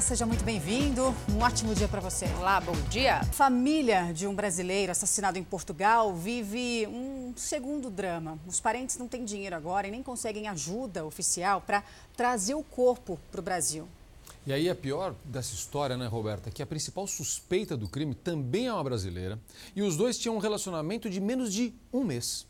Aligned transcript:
Olá, 0.00 0.06
seja 0.06 0.24
muito 0.24 0.42
bem-vindo. 0.42 1.14
Um 1.30 1.42
ótimo 1.42 1.74
dia 1.74 1.86
para 1.86 2.00
você. 2.00 2.24
Olá, 2.38 2.58
bom 2.58 2.72
dia. 2.88 3.22
Família 3.32 4.14
de 4.14 4.26
um 4.26 4.34
brasileiro 4.34 4.90
assassinado 4.90 5.38
em 5.38 5.44
Portugal 5.44 6.14
vive 6.14 6.86
um 6.86 7.34
segundo 7.36 7.90
drama. 7.90 8.38
Os 8.46 8.58
parentes 8.58 8.96
não 8.96 9.06
têm 9.06 9.26
dinheiro 9.26 9.54
agora 9.54 9.86
e 9.86 9.90
nem 9.90 10.02
conseguem 10.02 10.48
ajuda 10.48 11.04
oficial 11.04 11.60
para 11.60 11.84
trazer 12.16 12.54
o 12.54 12.62
corpo 12.62 13.20
para 13.30 13.40
o 13.40 13.42
Brasil. 13.42 13.86
E 14.46 14.54
aí 14.54 14.70
a 14.70 14.74
pior 14.74 15.14
dessa 15.22 15.52
história, 15.52 15.98
né, 15.98 16.06
Roberta, 16.06 16.48
é 16.48 16.52
que 16.52 16.62
a 16.62 16.66
principal 16.66 17.06
suspeita 17.06 17.76
do 17.76 17.86
crime 17.86 18.14
também 18.14 18.68
é 18.68 18.72
uma 18.72 18.82
brasileira 18.82 19.38
e 19.76 19.82
os 19.82 19.98
dois 19.98 20.18
tinham 20.18 20.34
um 20.34 20.40
relacionamento 20.40 21.10
de 21.10 21.20
menos 21.20 21.52
de 21.52 21.74
um 21.92 22.04
mês. 22.04 22.46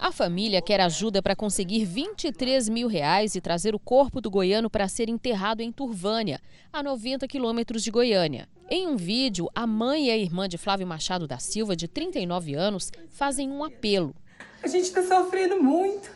A 0.00 0.10
família 0.10 0.62
quer 0.62 0.80
ajuda 0.80 1.20
para 1.20 1.36
conseguir 1.36 1.84
23 1.84 2.70
mil 2.70 2.88
reais 2.88 3.34
e 3.34 3.40
trazer 3.40 3.74
o 3.74 3.78
corpo 3.78 4.18
do 4.18 4.30
goiano 4.30 4.70
para 4.70 4.88
ser 4.88 5.10
enterrado 5.10 5.60
em 5.60 5.70
Turvânia, 5.70 6.40
a 6.72 6.82
90 6.82 7.28
quilômetros 7.28 7.84
de 7.84 7.90
Goiânia. 7.90 8.48
Em 8.70 8.86
um 8.86 8.96
vídeo, 8.96 9.50
a 9.54 9.66
mãe 9.66 10.06
e 10.06 10.10
a 10.10 10.16
irmã 10.16 10.48
de 10.48 10.56
Flávio 10.56 10.86
Machado 10.86 11.28
da 11.28 11.38
Silva, 11.38 11.76
de 11.76 11.86
39 11.86 12.54
anos, 12.54 12.90
fazem 13.10 13.50
um 13.50 13.62
apelo. 13.62 14.14
A 14.62 14.68
gente 14.68 14.84
está 14.84 15.02
sofrendo 15.02 15.62
muito, 15.62 16.10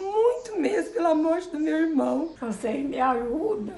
muito 0.00 0.58
mesmo 0.58 0.94
pela 0.94 1.14
morte 1.14 1.50
do 1.50 1.60
meu 1.60 1.76
irmão. 1.76 2.34
Você 2.40 2.70
me 2.78 2.98
ajuda 2.98 3.74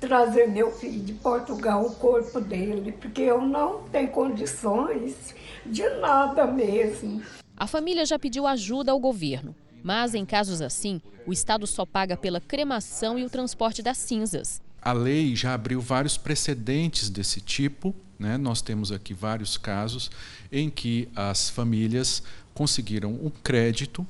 trazer 0.00 0.46
meu 0.48 0.70
filho 0.70 1.00
de 1.00 1.12
Portugal, 1.14 1.86
o 1.86 1.94
corpo 1.94 2.40
dele, 2.40 2.92
porque 2.92 3.22
eu 3.22 3.40
não 3.40 3.82
tenho 3.84 4.08
condições 4.08 5.34
de 5.64 5.88
nada 6.00 6.46
mesmo. 6.46 7.22
A 7.56 7.66
família 7.66 8.04
já 8.04 8.18
pediu 8.18 8.46
ajuda 8.46 8.92
ao 8.92 9.00
governo, 9.00 9.54
mas 9.82 10.14
em 10.14 10.24
casos 10.24 10.60
assim, 10.60 11.00
o 11.26 11.32
Estado 11.32 11.66
só 11.66 11.84
paga 11.84 12.16
pela 12.16 12.40
cremação 12.40 13.18
e 13.18 13.24
o 13.24 13.30
transporte 13.30 13.82
das 13.82 13.98
cinzas. 13.98 14.60
A 14.80 14.92
lei 14.92 15.34
já 15.34 15.54
abriu 15.54 15.80
vários 15.80 16.16
precedentes 16.16 17.10
desse 17.10 17.40
tipo. 17.40 17.94
Né? 18.18 18.36
Nós 18.38 18.62
temos 18.62 18.92
aqui 18.92 19.12
vários 19.12 19.58
casos 19.58 20.10
em 20.50 20.70
que 20.70 21.08
as 21.14 21.50
famílias 21.50 22.22
conseguiram 22.54 23.10
um 23.10 23.30
crédito 23.30 24.06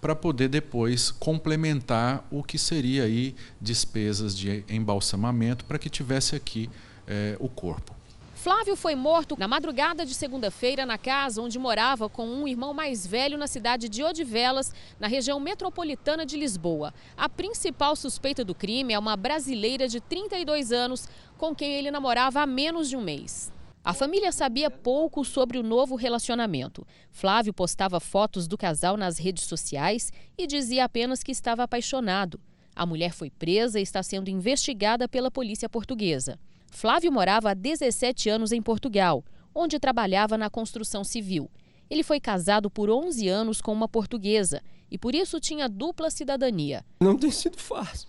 para 0.00 0.16
poder 0.16 0.48
depois 0.48 1.10
complementar 1.10 2.26
o 2.30 2.42
que 2.42 2.58
seria 2.58 3.04
aí 3.04 3.34
despesas 3.60 4.36
de 4.36 4.64
embalsamamento 4.68 5.64
para 5.64 5.78
que 5.78 5.90
tivesse 5.90 6.34
aqui 6.34 6.70
eh, 7.06 7.36
o 7.38 7.48
corpo. 7.48 8.00
Flávio 8.40 8.74
foi 8.74 8.94
morto 8.94 9.36
na 9.38 9.46
madrugada 9.46 10.06
de 10.06 10.14
segunda-feira 10.14 10.86
na 10.86 10.96
casa 10.96 11.42
onde 11.42 11.58
morava 11.58 12.08
com 12.08 12.26
um 12.26 12.48
irmão 12.48 12.72
mais 12.72 13.06
velho 13.06 13.36
na 13.36 13.46
cidade 13.46 13.86
de 13.86 14.02
Odivelas, 14.02 14.72
na 14.98 15.06
região 15.06 15.38
metropolitana 15.38 16.24
de 16.24 16.38
Lisboa. 16.38 16.94
A 17.18 17.28
principal 17.28 17.94
suspeita 17.94 18.42
do 18.42 18.54
crime 18.54 18.94
é 18.94 18.98
uma 18.98 19.14
brasileira 19.14 19.86
de 19.86 20.00
32 20.00 20.72
anos 20.72 21.06
com 21.36 21.54
quem 21.54 21.74
ele 21.74 21.90
namorava 21.90 22.40
há 22.40 22.46
menos 22.46 22.88
de 22.88 22.96
um 22.96 23.02
mês. 23.02 23.52
A 23.82 23.94
família 23.94 24.30
sabia 24.30 24.70
pouco 24.70 25.24
sobre 25.24 25.56
o 25.56 25.62
novo 25.62 25.96
relacionamento. 25.96 26.86
Flávio 27.10 27.52
postava 27.52 27.98
fotos 27.98 28.46
do 28.46 28.58
casal 28.58 28.94
nas 28.94 29.16
redes 29.18 29.44
sociais 29.44 30.12
e 30.36 30.46
dizia 30.46 30.84
apenas 30.84 31.22
que 31.22 31.32
estava 31.32 31.62
apaixonado. 31.62 32.38
A 32.76 32.84
mulher 32.84 33.12
foi 33.12 33.30
presa 33.30 33.80
e 33.80 33.82
está 33.82 34.02
sendo 34.02 34.28
investigada 34.28 35.08
pela 35.08 35.30
polícia 35.30 35.68
portuguesa. 35.68 36.38
Flávio 36.70 37.10
morava 37.10 37.50
há 37.50 37.54
17 37.54 38.28
anos 38.28 38.52
em 38.52 38.60
Portugal, 38.60 39.24
onde 39.54 39.80
trabalhava 39.80 40.36
na 40.36 40.50
construção 40.50 41.02
civil. 41.02 41.50
Ele 41.88 42.02
foi 42.02 42.20
casado 42.20 42.70
por 42.70 42.90
11 42.90 43.28
anos 43.28 43.62
com 43.62 43.72
uma 43.72 43.88
portuguesa 43.88 44.62
e 44.90 44.98
por 44.98 45.14
isso 45.14 45.40
tinha 45.40 45.68
dupla 45.68 46.10
cidadania. 46.10 46.84
Não 47.00 47.16
tem 47.16 47.30
sido 47.30 47.56
fácil. 47.58 48.08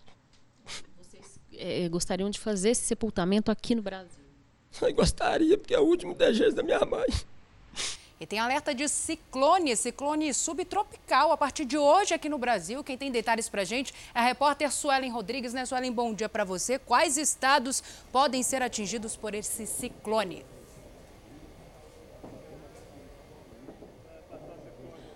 Vocês 0.98 1.40
é, 1.54 1.88
gostariam 1.88 2.30
de 2.30 2.40
fazer 2.40 2.72
esse 2.72 2.84
sepultamento 2.84 3.50
aqui 3.50 3.74
no 3.74 3.82
Brasil? 3.82 4.21
Gostaria, 4.96 5.58
porque 5.58 5.74
é 5.74 5.80
o 5.80 5.84
último 5.84 6.14
desejo 6.14 6.56
da 6.56 6.64
minha 6.64 6.84
mãe. 6.86 7.08
E 8.22 8.26
tem 8.28 8.38
alerta 8.38 8.76
de 8.76 8.88
ciclone, 8.88 9.76
ciclone 9.76 10.32
subtropical 10.32 11.32
a 11.32 11.38
partir 11.38 11.66
de 11.66 11.76
hoje 11.76 12.14
aqui 12.14 12.30
no 12.30 12.38
Brasil. 12.38 12.84
Quem 12.84 12.96
tem 12.96 13.10
detalhes 13.10 13.50
pra 13.50 13.64
gente 13.64 13.92
é 14.14 14.20
a 14.20 14.22
repórter 14.22 14.72
Suelen 14.72 15.10
Rodrigues. 15.10 15.54
Né, 15.54 15.66
Suelen, 15.66 15.92
bom 15.92 16.14
dia 16.14 16.30
para 16.30 16.44
você. 16.44 16.78
Quais 16.78 17.18
estados 17.18 17.84
podem 18.12 18.44
ser 18.44 18.62
atingidos 18.62 19.16
por 19.16 19.34
esse 19.34 19.66
ciclone? 19.66 20.46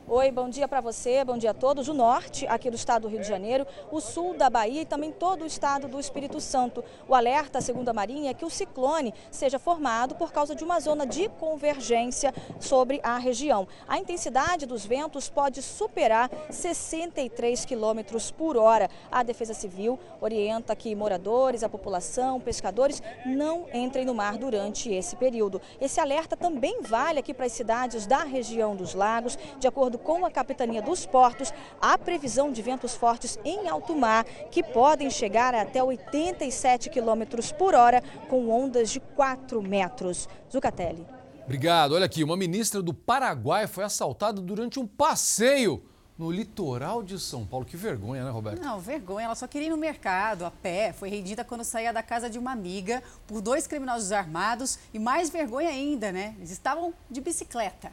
Oi, 0.07 0.29
bom 0.29 0.47
dia 0.47 0.67
para 0.67 0.81
você, 0.81 1.25
bom 1.25 1.35
dia 1.35 1.49
a 1.49 1.53
todos. 1.53 1.87
O 1.87 1.93
norte 1.93 2.45
aqui 2.45 2.69
do 2.69 2.75
estado 2.75 3.01
do 3.01 3.07
Rio 3.07 3.21
de 3.21 3.27
Janeiro, 3.27 3.65
o 3.91 3.99
sul 3.99 4.37
da 4.37 4.51
Bahia 4.51 4.83
e 4.83 4.85
também 4.85 5.11
todo 5.11 5.41
o 5.41 5.47
estado 5.47 5.87
do 5.87 5.99
Espírito 5.99 6.39
Santo. 6.39 6.83
O 7.07 7.15
alerta, 7.15 7.59
segundo 7.59 7.89
a 7.89 7.93
Marinha, 7.93 8.29
é 8.29 8.33
que 8.35 8.45
o 8.45 8.49
ciclone 8.49 9.15
seja 9.31 9.57
formado 9.57 10.13
por 10.13 10.31
causa 10.31 10.53
de 10.53 10.63
uma 10.63 10.79
zona 10.79 11.07
de 11.07 11.27
convergência 11.27 12.31
sobre 12.59 13.01
a 13.01 13.17
região. 13.17 13.67
A 13.87 13.97
intensidade 13.97 14.67
dos 14.67 14.85
ventos 14.85 15.27
pode 15.27 15.63
superar 15.63 16.29
63 16.51 17.65
quilômetros 17.65 18.29
por 18.29 18.57
hora. 18.57 18.91
A 19.11 19.23
Defesa 19.23 19.55
Civil 19.55 19.97
orienta 20.21 20.75
que 20.75 20.93
moradores, 20.93 21.63
a 21.63 21.69
população, 21.69 22.39
pescadores 22.39 23.01
não 23.25 23.65
entrem 23.73 24.05
no 24.05 24.13
mar 24.13 24.37
durante 24.37 24.93
esse 24.93 25.15
período. 25.15 25.59
Esse 25.81 25.99
alerta 25.99 26.37
também 26.37 26.83
vale 26.83 27.17
aqui 27.17 27.33
para 27.33 27.47
as 27.47 27.53
cidades 27.53 28.05
da 28.05 28.23
região 28.23 28.75
dos 28.75 28.93
lagos, 28.93 29.35
de 29.59 29.67
acordo 29.67 29.94
acordo 29.95 29.97
com 29.97 30.25
a 30.25 30.31
Capitania 30.31 30.81
dos 30.81 31.05
Portos, 31.05 31.53
há 31.81 31.97
previsão 31.97 32.51
de 32.51 32.61
ventos 32.61 32.95
fortes 32.95 33.39
em 33.43 33.67
alto 33.67 33.95
mar 33.95 34.23
que 34.51 34.63
podem 34.63 35.09
chegar 35.09 35.53
até 35.55 35.83
87 35.83 36.89
quilômetros 36.89 37.51
por 37.51 37.73
hora, 37.73 38.03
com 38.29 38.49
ondas 38.49 38.89
de 38.89 38.99
4 38.99 39.61
metros. 39.61 40.27
Zucatelli. 40.51 41.05
Obrigado. 41.43 41.93
Olha 41.93 42.05
aqui, 42.05 42.23
uma 42.23 42.35
ministra 42.35 42.81
do 42.81 42.93
Paraguai 42.93 43.67
foi 43.67 43.83
assaltada 43.83 44.41
durante 44.41 44.79
um 44.79 44.87
passeio 44.87 45.83
no 46.17 46.31
litoral 46.31 47.03
de 47.03 47.19
São 47.19 47.45
Paulo. 47.45 47.65
Que 47.65 47.77
vergonha, 47.77 48.23
né, 48.23 48.29
Roberto? 48.29 48.61
Não, 48.61 48.79
vergonha. 48.79 49.25
Ela 49.25 49.35
só 49.35 49.47
queria 49.47 49.67
ir 49.67 49.71
no 49.71 49.77
mercado, 49.77 50.45
a 50.45 50.51
pé. 50.51 50.93
Foi 50.93 51.09
rendida 51.09 51.43
quando 51.43 51.63
saía 51.63 51.91
da 51.91 52.01
casa 52.01 52.29
de 52.29 52.39
uma 52.39 52.51
amiga 52.51 53.03
por 53.27 53.41
dois 53.41 53.67
criminosos 53.67 54.11
armados. 54.11 54.79
E 54.93 54.99
mais 54.99 55.29
vergonha 55.29 55.69
ainda, 55.69 56.11
né? 56.11 56.33
Eles 56.37 56.51
estavam 56.51 56.93
de 57.11 57.21
bicicleta. 57.21 57.91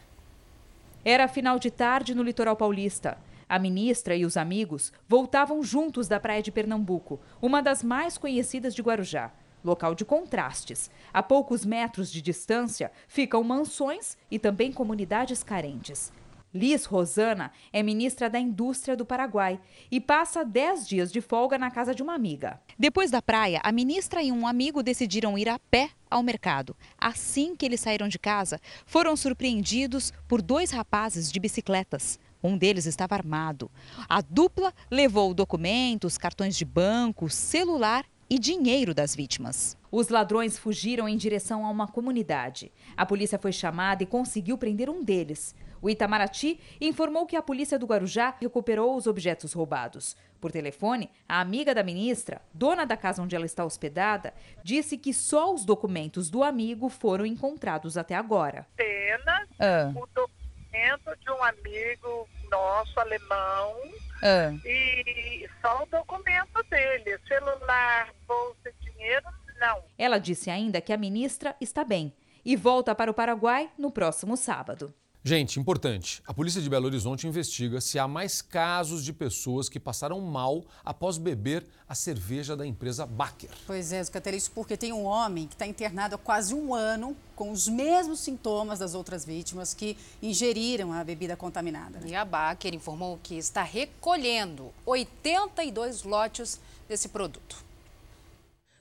Era 1.04 1.26
final 1.26 1.58
de 1.58 1.68
tarde 1.68 2.14
no 2.14 2.22
litoral 2.22 2.54
paulista. 2.54 3.18
A 3.48 3.58
ministra 3.58 4.14
e 4.14 4.24
os 4.24 4.36
amigos 4.36 4.92
voltavam 5.08 5.60
juntos 5.60 6.06
da 6.06 6.20
praia 6.20 6.40
de 6.40 6.52
Pernambuco, 6.52 7.20
uma 7.40 7.60
das 7.60 7.82
mais 7.82 8.16
conhecidas 8.16 8.72
de 8.72 8.82
Guarujá. 8.82 9.32
Local 9.64 9.96
de 9.96 10.04
contrastes. 10.04 10.90
A 11.12 11.20
poucos 11.20 11.64
metros 11.64 12.10
de 12.10 12.22
distância 12.22 12.92
ficam 13.08 13.42
mansões 13.42 14.16
e 14.30 14.38
também 14.38 14.72
comunidades 14.72 15.42
carentes. 15.42 16.12
Liz 16.54 16.84
Rosana 16.84 17.50
é 17.72 17.82
ministra 17.82 18.28
da 18.28 18.38
Indústria 18.38 18.94
do 18.94 19.06
Paraguai 19.06 19.58
e 19.90 19.98
passa 19.98 20.44
10 20.44 20.86
dias 20.86 21.10
de 21.10 21.22
folga 21.22 21.56
na 21.56 21.70
casa 21.70 21.94
de 21.94 22.02
uma 22.02 22.14
amiga. 22.14 22.60
Depois 22.78 23.10
da 23.10 23.22
praia, 23.22 23.58
a 23.64 23.72
ministra 23.72 24.22
e 24.22 24.30
um 24.30 24.46
amigo 24.46 24.82
decidiram 24.82 25.38
ir 25.38 25.48
a 25.48 25.58
pé 25.58 25.90
ao 26.10 26.22
mercado. 26.22 26.76
Assim 26.98 27.56
que 27.56 27.64
eles 27.64 27.80
saíram 27.80 28.06
de 28.06 28.18
casa, 28.18 28.60
foram 28.84 29.16
surpreendidos 29.16 30.12
por 30.28 30.42
dois 30.42 30.70
rapazes 30.70 31.32
de 31.32 31.40
bicicletas. 31.40 32.18
Um 32.42 32.58
deles 32.58 32.84
estava 32.84 33.14
armado. 33.14 33.70
A 34.06 34.20
dupla 34.20 34.74
levou 34.90 35.32
documentos, 35.32 36.18
cartões 36.18 36.54
de 36.54 36.66
banco, 36.66 37.30
celular 37.30 38.04
e 38.28 38.38
dinheiro 38.38 38.94
das 38.94 39.14
vítimas. 39.14 39.76
Os 39.90 40.08
ladrões 40.08 40.58
fugiram 40.58 41.06
em 41.06 41.18
direção 41.18 41.66
a 41.66 41.70
uma 41.70 41.86
comunidade. 41.86 42.72
A 42.96 43.04
polícia 43.04 43.38
foi 43.38 43.52
chamada 43.52 44.02
e 44.02 44.06
conseguiu 44.06 44.56
prender 44.56 44.88
um 44.88 45.04
deles. 45.04 45.54
O 45.82 45.90
Itamaraty 45.90 46.60
informou 46.80 47.26
que 47.26 47.34
a 47.34 47.42
polícia 47.42 47.76
do 47.76 47.86
Guarujá 47.86 48.36
recuperou 48.40 48.96
os 48.96 49.08
objetos 49.08 49.52
roubados. 49.52 50.16
Por 50.40 50.52
telefone, 50.52 51.10
a 51.28 51.40
amiga 51.40 51.74
da 51.74 51.82
ministra, 51.82 52.40
dona 52.54 52.86
da 52.86 52.96
casa 52.96 53.20
onde 53.20 53.34
ela 53.34 53.44
está 53.44 53.64
hospedada, 53.64 54.32
disse 54.62 54.96
que 54.96 55.12
só 55.12 55.52
os 55.52 55.64
documentos 55.64 56.30
do 56.30 56.44
amigo 56.44 56.88
foram 56.88 57.26
encontrados 57.26 57.96
até 57.98 58.14
agora. 58.14 58.64
Apenas 58.74 59.48
ah. 59.58 59.92
o 59.96 60.06
documento 60.14 61.18
de 61.20 61.30
um 61.32 61.42
amigo 61.42 62.28
nosso, 62.48 63.00
alemão, 63.00 63.74
ah. 64.22 64.52
e 64.64 65.48
só 65.60 65.82
o 65.82 65.86
documento 65.86 66.62
dele, 66.70 67.18
celular, 67.26 68.14
bolsa, 68.26 68.72
dinheiro, 68.80 69.26
não. 69.58 69.82
Ela 69.98 70.18
disse 70.18 70.48
ainda 70.48 70.80
que 70.80 70.92
a 70.92 70.96
ministra 70.96 71.56
está 71.60 71.82
bem 71.82 72.14
e 72.44 72.54
volta 72.56 72.94
para 72.94 73.10
o 73.10 73.14
Paraguai 73.14 73.68
no 73.76 73.90
próximo 73.90 74.36
sábado. 74.36 74.94
Gente, 75.24 75.60
importante, 75.60 76.20
a 76.26 76.34
polícia 76.34 76.60
de 76.60 76.68
Belo 76.68 76.86
Horizonte 76.86 77.28
investiga 77.28 77.80
se 77.80 77.96
há 77.96 78.08
mais 78.08 78.42
casos 78.42 79.04
de 79.04 79.12
pessoas 79.12 79.68
que 79.68 79.78
passaram 79.78 80.20
mal 80.20 80.64
após 80.84 81.16
beber 81.16 81.64
a 81.88 81.94
cerveja 81.94 82.56
da 82.56 82.66
empresa 82.66 83.06
Baker. 83.06 83.48
Pois 83.64 83.92
é, 83.92 84.02
Zucatelli, 84.02 84.36
isso 84.36 84.50
porque 84.50 84.76
tem 84.76 84.92
um 84.92 85.04
homem 85.04 85.46
que 85.46 85.54
está 85.54 85.64
internado 85.64 86.16
há 86.16 86.18
quase 86.18 86.52
um 86.52 86.74
ano 86.74 87.16
com 87.36 87.52
os 87.52 87.68
mesmos 87.68 88.18
sintomas 88.18 88.80
das 88.80 88.96
outras 88.96 89.24
vítimas 89.24 89.72
que 89.72 89.96
ingeriram 90.20 90.92
a 90.92 91.04
bebida 91.04 91.36
contaminada. 91.36 92.00
E 92.04 92.16
a 92.16 92.24
Baker 92.24 92.74
informou 92.74 93.16
que 93.22 93.36
está 93.38 93.62
recolhendo 93.62 94.72
82 94.84 96.02
lotes 96.02 96.60
desse 96.88 97.08
produto. 97.08 97.64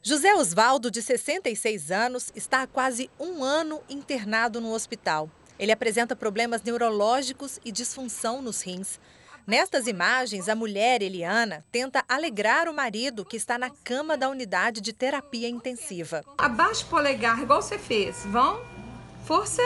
José 0.02 0.34
Osvaldo, 0.34 0.90
de 0.90 1.04
66 1.04 1.92
anos, 1.92 2.32
está 2.36 2.64
há 2.64 2.68
quase 2.68 3.12
um 3.20 3.44
ano 3.44 3.80
internado 3.88 4.60
no 4.60 4.74
hospital. 4.74 5.30
Ele 5.62 5.72
apresenta 5.72 6.16
problemas 6.16 6.64
neurológicos 6.64 7.60
e 7.64 7.72
disfunção 7.72 8.42
nos 8.42 8.64
rins. 8.64 9.00
Nestas 9.46 9.86
imagens, 9.86 10.50
a 10.50 10.56
mulher, 10.56 11.04
Eliana, 11.04 11.64
tenta 11.72 12.04
alegrar 12.10 12.68
o 12.68 12.74
marido 12.74 13.24
que 13.24 13.38
está 13.38 13.60
na 13.60 13.70
cama 13.70 14.18
da 14.18 14.28
unidade 14.28 14.82
de 14.82 14.92
terapia 14.92 15.48
intensiva. 15.48 16.24
Abaixa 16.36 16.84
o 16.84 16.90
polegar, 16.90 17.40
igual 17.40 17.62
você 17.62 17.78
fez. 17.78 18.26
Vão? 18.26 18.60
Força, 19.24 19.62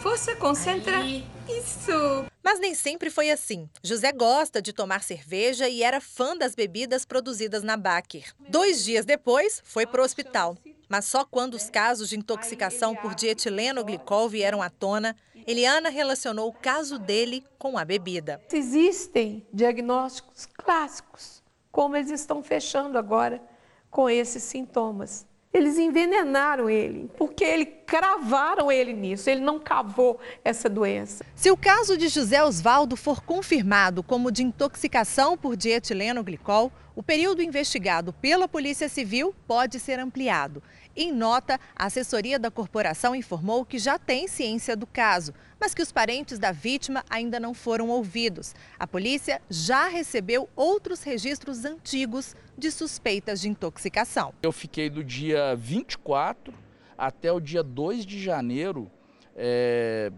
força, 0.00 0.34
concentra. 0.34 0.98
Aí. 0.98 1.24
Isso! 1.48 2.26
Mas 2.42 2.58
nem 2.58 2.74
sempre 2.74 3.08
foi 3.08 3.30
assim. 3.30 3.68
José 3.84 4.10
gosta 4.10 4.60
de 4.60 4.72
tomar 4.72 5.02
cerveja 5.04 5.68
e 5.68 5.84
era 5.84 6.00
fã 6.00 6.36
das 6.36 6.56
bebidas 6.56 7.04
produzidas 7.04 7.62
na 7.62 7.76
Baker. 7.76 8.32
Dois 8.48 8.84
dias 8.84 9.04
depois, 9.04 9.62
foi 9.64 9.86
para 9.86 10.00
o 10.00 10.04
hospital. 10.04 10.56
Mas 10.90 11.04
só 11.04 11.24
quando 11.24 11.54
os 11.54 11.70
casos 11.70 12.08
de 12.08 12.18
intoxicação 12.18 12.96
por 12.96 13.14
dietileno 13.14 13.84
glicol 13.84 14.28
vieram 14.28 14.60
à 14.60 14.68
tona, 14.68 15.14
Eliana 15.46 15.88
relacionou 15.88 16.48
o 16.48 16.52
caso 16.52 16.98
dele 16.98 17.44
com 17.56 17.78
a 17.78 17.84
bebida. 17.84 18.42
Existem 18.52 19.46
diagnósticos 19.52 20.46
clássicos, 20.46 21.44
como 21.70 21.96
eles 21.96 22.10
estão 22.10 22.42
fechando 22.42 22.98
agora 22.98 23.40
com 23.88 24.10
esses 24.10 24.42
sintomas. 24.42 25.24
Eles 25.52 25.78
envenenaram 25.78 26.68
ele, 26.68 27.08
porque 27.16 27.44
ele 27.44 27.66
cravaram 27.66 28.70
ele 28.70 28.92
nisso, 28.92 29.30
ele 29.30 29.40
não 29.40 29.60
cavou 29.60 30.18
essa 30.44 30.68
doença. 30.68 31.24
Se 31.36 31.52
o 31.52 31.56
caso 31.56 31.96
de 31.96 32.08
José 32.08 32.42
Osvaldo 32.42 32.96
for 32.96 33.20
confirmado 33.20 34.02
como 34.02 34.30
de 34.32 34.42
intoxicação 34.42 35.36
por 35.36 35.56
dietileno 35.56 36.22
glicol, 36.24 36.72
o 37.00 37.02
período 37.02 37.40
investigado 37.40 38.12
pela 38.12 38.46
Polícia 38.46 38.86
Civil 38.86 39.34
pode 39.48 39.80
ser 39.80 39.98
ampliado. 39.98 40.62
Em 40.94 41.10
nota, 41.10 41.58
a 41.74 41.86
assessoria 41.86 42.38
da 42.38 42.50
corporação 42.50 43.14
informou 43.14 43.64
que 43.64 43.78
já 43.78 43.98
tem 43.98 44.28
ciência 44.28 44.76
do 44.76 44.86
caso, 44.86 45.32
mas 45.58 45.72
que 45.72 45.80
os 45.80 45.90
parentes 45.90 46.38
da 46.38 46.52
vítima 46.52 47.02
ainda 47.08 47.40
não 47.40 47.54
foram 47.54 47.88
ouvidos. 47.88 48.54
A 48.78 48.86
polícia 48.86 49.40
já 49.48 49.88
recebeu 49.88 50.46
outros 50.54 51.02
registros 51.02 51.64
antigos 51.64 52.36
de 52.58 52.70
suspeitas 52.70 53.40
de 53.40 53.48
intoxicação. 53.48 54.34
Eu 54.42 54.52
fiquei 54.52 54.90
do 54.90 55.02
dia 55.02 55.56
24 55.56 56.52
até 56.98 57.32
o 57.32 57.40
dia 57.40 57.62
2 57.62 58.04
de 58.04 58.22
janeiro 58.22 58.90
é, 59.34 60.12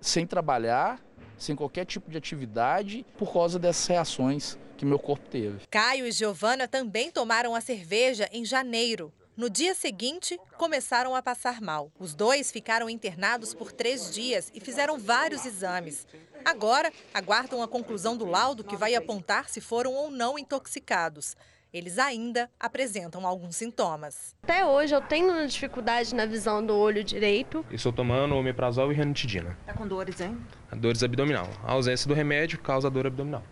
sem 0.00 0.26
trabalhar, 0.26 0.98
sem 1.40 1.56
qualquer 1.56 1.86
tipo 1.86 2.08
de 2.10 2.18
atividade, 2.18 3.04
por 3.18 3.32
causa 3.32 3.58
dessas 3.58 3.86
reações 3.86 4.56
que 4.76 4.84
meu 4.84 4.98
corpo 4.98 5.28
teve. 5.28 5.66
Caio 5.68 6.06
e 6.06 6.12
Giovana 6.12 6.68
também 6.68 7.10
tomaram 7.10 7.54
a 7.54 7.60
cerveja 7.60 8.28
em 8.30 8.44
janeiro. 8.44 9.12
No 9.36 9.48
dia 9.48 9.74
seguinte, 9.74 10.38
começaram 10.58 11.16
a 11.16 11.22
passar 11.22 11.62
mal. 11.62 11.90
Os 11.98 12.14
dois 12.14 12.52
ficaram 12.52 12.90
internados 12.90 13.54
por 13.54 13.72
três 13.72 14.12
dias 14.12 14.50
e 14.54 14.60
fizeram 14.60 14.98
vários 14.98 15.46
exames. 15.46 16.06
Agora, 16.44 16.92
aguardam 17.14 17.62
a 17.62 17.68
conclusão 17.68 18.16
do 18.16 18.26
laudo 18.26 18.62
que 18.62 18.76
vai 18.76 18.94
apontar 18.94 19.48
se 19.48 19.60
foram 19.60 19.94
ou 19.94 20.10
não 20.10 20.38
intoxicados. 20.38 21.36
Eles 21.72 21.98
ainda 21.98 22.50
apresentam 22.58 23.24
alguns 23.24 23.54
sintomas. 23.54 24.34
Até 24.42 24.64
hoje 24.64 24.92
eu 24.92 25.00
tenho 25.00 25.46
dificuldade 25.46 26.12
na 26.14 26.26
visão 26.26 26.64
do 26.64 26.74
olho 26.74 27.04
direito. 27.04 27.64
Estou 27.70 27.92
tomando 27.92 28.34
omeprazol 28.34 28.92
e 28.92 28.96
ranitidina. 28.96 29.56
Tá 29.64 29.72
com 29.72 29.86
dores, 29.86 30.20
hein? 30.20 30.36
Dores 30.72 31.02
abdominal. 31.02 31.48
A 31.62 31.72
ausência 31.72 32.08
do 32.08 32.14
remédio 32.14 32.58
causa 32.58 32.90
dor 32.90 33.06
abdominal. 33.06 33.44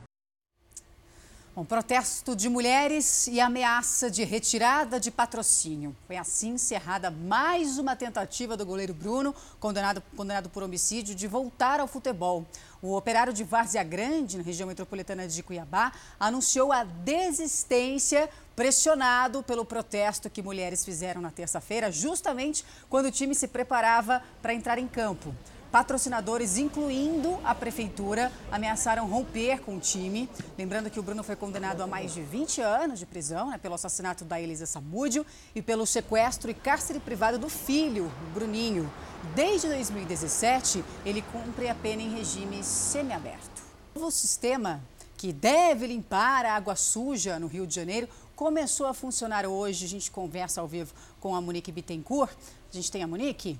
Um 1.56 1.64
protesto 1.64 2.36
de 2.36 2.48
mulheres 2.48 3.26
e 3.26 3.40
ameaça 3.40 4.08
de 4.08 4.22
retirada 4.22 5.00
de 5.00 5.10
patrocínio. 5.10 5.94
Foi 6.06 6.16
assim 6.16 6.50
encerrada 6.50 7.10
mais 7.10 7.78
uma 7.78 7.96
tentativa 7.96 8.56
do 8.56 8.64
goleiro 8.64 8.94
Bruno, 8.94 9.34
condenado, 9.58 10.00
condenado 10.16 10.48
por 10.48 10.62
homicídio, 10.62 11.16
de 11.16 11.26
voltar 11.26 11.80
ao 11.80 11.88
futebol. 11.88 12.46
O 12.80 12.94
operário 12.94 13.32
de 13.32 13.42
Várzea 13.42 13.82
Grande, 13.82 14.38
na 14.38 14.44
região 14.44 14.68
metropolitana 14.68 15.26
de 15.26 15.42
Cuiabá, 15.42 15.92
anunciou 16.18 16.72
a 16.72 16.84
desistência 16.84 18.30
pressionado 18.54 19.42
pelo 19.42 19.64
protesto 19.64 20.30
que 20.30 20.40
mulheres 20.40 20.84
fizeram 20.84 21.20
na 21.20 21.30
terça-feira, 21.30 21.90
justamente 21.90 22.64
quando 22.88 23.06
o 23.06 23.10
time 23.10 23.34
se 23.34 23.48
preparava 23.48 24.22
para 24.40 24.54
entrar 24.54 24.78
em 24.78 24.86
campo. 24.86 25.34
Patrocinadores, 25.70 26.56
incluindo 26.56 27.38
a 27.44 27.54
prefeitura, 27.54 28.32
ameaçaram 28.50 29.06
romper 29.06 29.60
com 29.60 29.76
o 29.76 29.80
time. 29.80 30.28
Lembrando 30.56 30.88
que 30.88 30.98
o 30.98 31.02
Bruno 31.02 31.22
foi 31.22 31.36
condenado 31.36 31.82
a 31.82 31.86
mais 31.86 32.14
de 32.14 32.22
20 32.22 32.62
anos 32.62 32.98
de 32.98 33.04
prisão 33.04 33.50
né, 33.50 33.58
pelo 33.58 33.74
assassinato 33.74 34.24
da 34.24 34.40
Elisa 34.40 34.64
Samúdio 34.64 35.26
e 35.54 35.60
pelo 35.60 35.84
sequestro 35.84 36.50
e 36.50 36.54
cárcere 36.54 36.98
privado 36.98 37.38
do 37.38 37.50
filho, 37.50 38.10
Bruninho. 38.32 38.90
Desde 39.34 39.68
2017, 39.68 40.82
ele 41.04 41.20
cumpre 41.20 41.68
a 41.68 41.74
pena 41.74 42.00
em 42.00 42.14
regime 42.14 42.64
semiaberto. 42.64 43.62
O 43.94 44.00
novo 44.00 44.10
sistema 44.10 44.80
que 45.18 45.32
deve 45.32 45.86
limpar 45.86 46.46
a 46.46 46.54
água 46.54 46.76
suja 46.76 47.38
no 47.38 47.46
Rio 47.46 47.66
de 47.66 47.74
Janeiro 47.74 48.08
começou 48.34 48.86
a 48.86 48.94
funcionar 48.94 49.44
hoje. 49.44 49.84
A 49.84 49.88
gente 49.88 50.10
conversa 50.10 50.60
ao 50.62 50.68
vivo 50.68 50.94
com 51.20 51.34
a 51.34 51.40
Monique 51.40 51.72
Bittencourt. 51.72 52.32
A 52.70 52.74
gente 52.74 52.90
tem 52.90 53.02
a 53.02 53.06
Monique? 53.06 53.58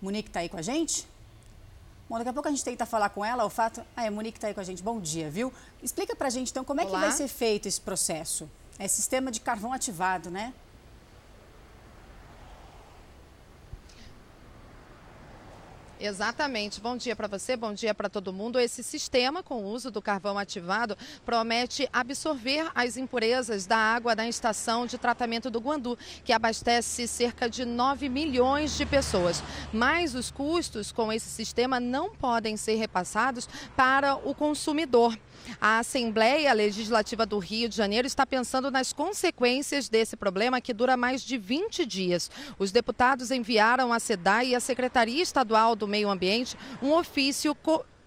Monique 0.00 0.28
está 0.28 0.40
aí 0.40 0.48
com 0.48 0.56
a 0.56 0.62
gente? 0.62 1.06
Bom, 2.08 2.16
daqui 2.18 2.30
a 2.30 2.32
pouco 2.32 2.48
a 2.48 2.50
gente 2.50 2.64
tenta 2.64 2.84
falar 2.86 3.10
com 3.10 3.24
ela. 3.24 3.44
O 3.44 3.50
fato. 3.50 3.82
Ah, 3.96 4.04
é, 4.04 4.10
Monique 4.10 4.38
está 4.38 4.48
aí 4.48 4.54
com 4.54 4.60
a 4.60 4.64
gente. 4.64 4.82
Bom 4.82 4.98
dia, 4.98 5.30
viu? 5.30 5.52
Explica 5.82 6.16
para 6.16 6.26
a 6.26 6.30
gente, 6.30 6.50
então, 6.50 6.64
como 6.64 6.80
é 6.80 6.84
Olá. 6.84 6.98
que 6.98 7.06
vai 7.06 7.12
ser 7.12 7.28
feito 7.28 7.68
esse 7.68 7.80
processo? 7.80 8.50
É 8.78 8.88
sistema 8.88 9.30
de 9.30 9.40
carvão 9.40 9.72
ativado, 9.72 10.30
né? 10.30 10.52
Exatamente. 16.02 16.80
Bom 16.80 16.96
dia 16.96 17.14
para 17.14 17.28
você, 17.28 17.54
bom 17.54 17.74
dia 17.74 17.94
para 17.94 18.08
todo 18.08 18.32
mundo. 18.32 18.58
Esse 18.58 18.82
sistema, 18.82 19.42
com 19.42 19.62
o 19.62 19.66
uso 19.66 19.90
do 19.90 20.00
carvão 20.00 20.38
ativado, 20.38 20.96
promete 21.26 21.86
absorver 21.92 22.70
as 22.74 22.96
impurezas 22.96 23.66
da 23.66 23.76
água 23.76 24.16
da 24.16 24.26
estação 24.26 24.86
de 24.86 24.96
tratamento 24.96 25.50
do 25.50 25.60
Guandu, 25.60 25.98
que 26.24 26.32
abastece 26.32 27.06
cerca 27.06 27.50
de 27.50 27.66
9 27.66 28.08
milhões 28.08 28.78
de 28.78 28.86
pessoas. 28.86 29.42
Mas 29.74 30.14
os 30.14 30.30
custos 30.30 30.90
com 30.90 31.12
esse 31.12 31.28
sistema 31.28 31.78
não 31.78 32.08
podem 32.08 32.56
ser 32.56 32.76
repassados 32.76 33.46
para 33.76 34.14
o 34.14 34.34
consumidor. 34.34 35.18
A 35.60 35.78
Assembleia 35.78 36.52
Legislativa 36.52 37.26
do 37.26 37.38
Rio 37.38 37.68
de 37.68 37.76
Janeiro 37.76 38.06
está 38.06 38.26
pensando 38.26 38.70
nas 38.70 38.92
consequências 38.92 39.88
desse 39.88 40.16
problema 40.16 40.60
que 40.60 40.72
dura 40.72 40.96
mais 40.96 41.22
de 41.22 41.38
20 41.38 41.84
dias. 41.86 42.30
Os 42.58 42.72
deputados 42.72 43.30
enviaram 43.30 43.92
à 43.92 43.98
SEDAI 43.98 44.48
e 44.48 44.54
à 44.54 44.60
Secretaria 44.60 45.22
Estadual 45.22 45.76
do 45.76 45.86
Meio 45.86 46.08
Ambiente 46.08 46.56
um 46.82 46.92
ofício 46.92 47.54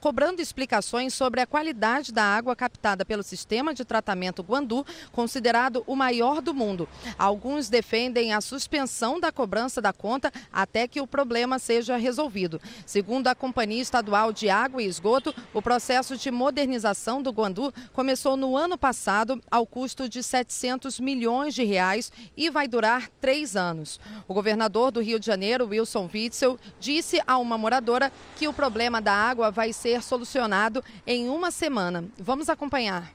cobrando 0.03 0.41
explicações 0.41 1.13
sobre 1.13 1.39
a 1.39 1.48
qualidade 1.48 2.12
da 2.12 2.25
água 2.25 2.57
captada 2.57 3.05
pelo 3.05 3.24
sistema 3.24 3.74
de 3.74 3.86
tratamento 3.86 4.43
Guandu, 4.43 4.86
considerado 5.13 5.81
o 5.88 5.95
maior 5.95 6.41
do 6.41 6.53
mundo. 6.53 6.89
Alguns 7.17 7.69
defendem 7.69 8.33
a 8.33 8.41
suspensão 8.41 9.17
da 9.17 9.31
cobrança 9.31 9.81
da 9.81 9.93
conta 9.93 10.29
até 10.51 10.89
que 10.89 11.00
o 11.00 11.07
problema 11.07 11.57
seja 11.57 11.95
resolvido. 11.95 12.60
Segundo 12.86 13.29
a 13.29 13.33
Companhia 13.33 13.81
Estadual 13.81 14.33
de 14.33 14.50
Água 14.50 14.83
e 14.83 14.88
Esgoto, 14.88 15.33
o 15.53 15.62
processo 15.62 16.17
de 16.17 16.29
modernização 16.29 17.22
do 17.22 17.31
Guandu 17.31 17.74
começou 17.93 18.36
no 18.36 18.57
ano 18.57 18.77
passado 18.77 19.41
ao 19.50 19.65
custo 19.65 20.10
de 20.10 20.22
700 20.22 21.00
milhões 21.00 21.55
de 21.55 21.63
reais 21.63 22.12
e 22.36 22.50
vai 22.50 22.67
durar 22.67 23.07
três 23.22 23.55
anos. 23.55 24.01
O 24.27 24.33
governador 24.33 24.91
do 24.91 25.01
Rio 25.01 25.17
de 25.17 25.25
Janeiro, 25.25 25.65
Wilson 25.65 26.10
Witzel, 26.13 26.60
disse 26.77 27.22
a 27.25 27.38
uma 27.38 27.57
moradora 27.57 28.12
que 28.36 28.50
o 28.50 28.53
problema 28.53 29.00
da 29.00 29.13
água 29.13 29.50
vai 29.50 29.72
ser 29.72 29.92
ser 29.93 30.01
solucionado 30.01 30.83
em 31.05 31.29
uma 31.29 31.51
semana. 31.51 32.05
Vamos 32.17 32.50
acompanhar. 32.50 33.12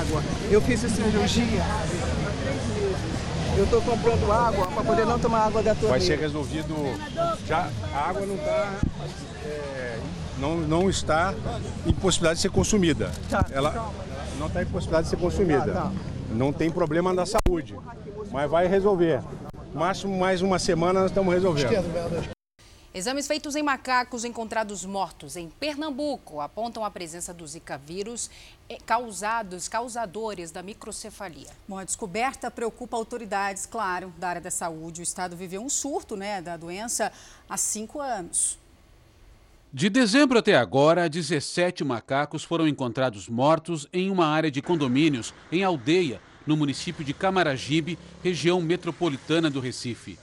água. 0.00 0.22
Eu 0.50 0.60
fiz 0.60 0.84
a 0.84 0.88
cirurgia. 0.88 1.62
Eu 3.56 3.64
estou 3.64 3.80
comprando 3.82 4.30
água 4.30 4.66
para 4.66 4.84
poder 4.84 5.06
não 5.06 5.18
tomar 5.18 5.46
água 5.46 5.62
da 5.62 5.74
torneira. 5.74 5.98
Vai 5.98 6.00
ser 6.00 6.18
resolvido. 6.18 6.74
Já 7.46 7.70
a 7.92 8.10
água 8.10 8.26
não 8.26 8.34
está. 8.34 8.74
É, 9.44 9.98
não, 10.38 10.56
não 10.56 10.90
está 10.90 11.34
em 11.86 11.92
possibilidade 11.92 12.36
de 12.36 12.42
ser 12.42 12.50
consumida. 12.50 13.10
Tá. 13.30 13.46
Ela 13.50 13.92
não 14.38 14.46
está 14.46 14.62
em 14.62 14.66
possibilidade 14.66 15.04
de 15.04 15.10
ser 15.10 15.16
consumida. 15.16 15.72
Tá, 15.72 15.82
tá. 15.82 15.92
Não 16.30 16.52
tem 16.52 16.70
problema 16.70 17.12
na 17.12 17.24
saúde. 17.24 17.74
Mas 18.30 18.50
vai 18.50 18.66
resolver. 18.66 19.20
Máximo 19.72 20.16
mais 20.18 20.42
uma 20.42 20.58
semana 20.58 21.00
nós 21.00 21.10
estamos 21.10 21.32
resolvendo. 21.32 22.35
Exames 22.96 23.26
feitos 23.26 23.54
em 23.54 23.62
macacos 23.62 24.24
encontrados 24.24 24.82
mortos 24.82 25.36
em 25.36 25.50
Pernambuco 25.50 26.40
apontam 26.40 26.82
a 26.82 26.90
presença 26.90 27.34
do 27.34 27.46
Zika 27.46 27.76
vírus 27.76 28.30
causados, 28.86 29.68
causadores 29.68 30.50
da 30.50 30.62
microcefalia. 30.62 31.50
Bom, 31.68 31.76
a 31.76 31.84
descoberta 31.84 32.50
preocupa 32.50 32.96
autoridades, 32.96 33.66
claro, 33.66 34.14
da 34.16 34.30
área 34.30 34.40
da 34.40 34.50
saúde. 34.50 35.02
O 35.02 35.04
estado 35.04 35.36
viveu 35.36 35.60
um 35.60 35.68
surto 35.68 36.16
né, 36.16 36.40
da 36.40 36.56
doença 36.56 37.12
há 37.46 37.58
cinco 37.58 38.00
anos. 38.00 38.58
De 39.70 39.90
dezembro 39.90 40.38
até 40.38 40.56
agora, 40.56 41.06
17 41.06 41.84
macacos 41.84 42.44
foram 42.44 42.66
encontrados 42.66 43.28
mortos 43.28 43.86
em 43.92 44.10
uma 44.10 44.26
área 44.26 44.50
de 44.50 44.62
condomínios 44.62 45.34
em 45.52 45.62
Aldeia, 45.62 46.18
no 46.46 46.56
município 46.56 47.04
de 47.04 47.12
Camaragibe, 47.12 47.98
região 48.24 48.58
metropolitana 48.62 49.50
do 49.50 49.60
Recife. 49.60 50.18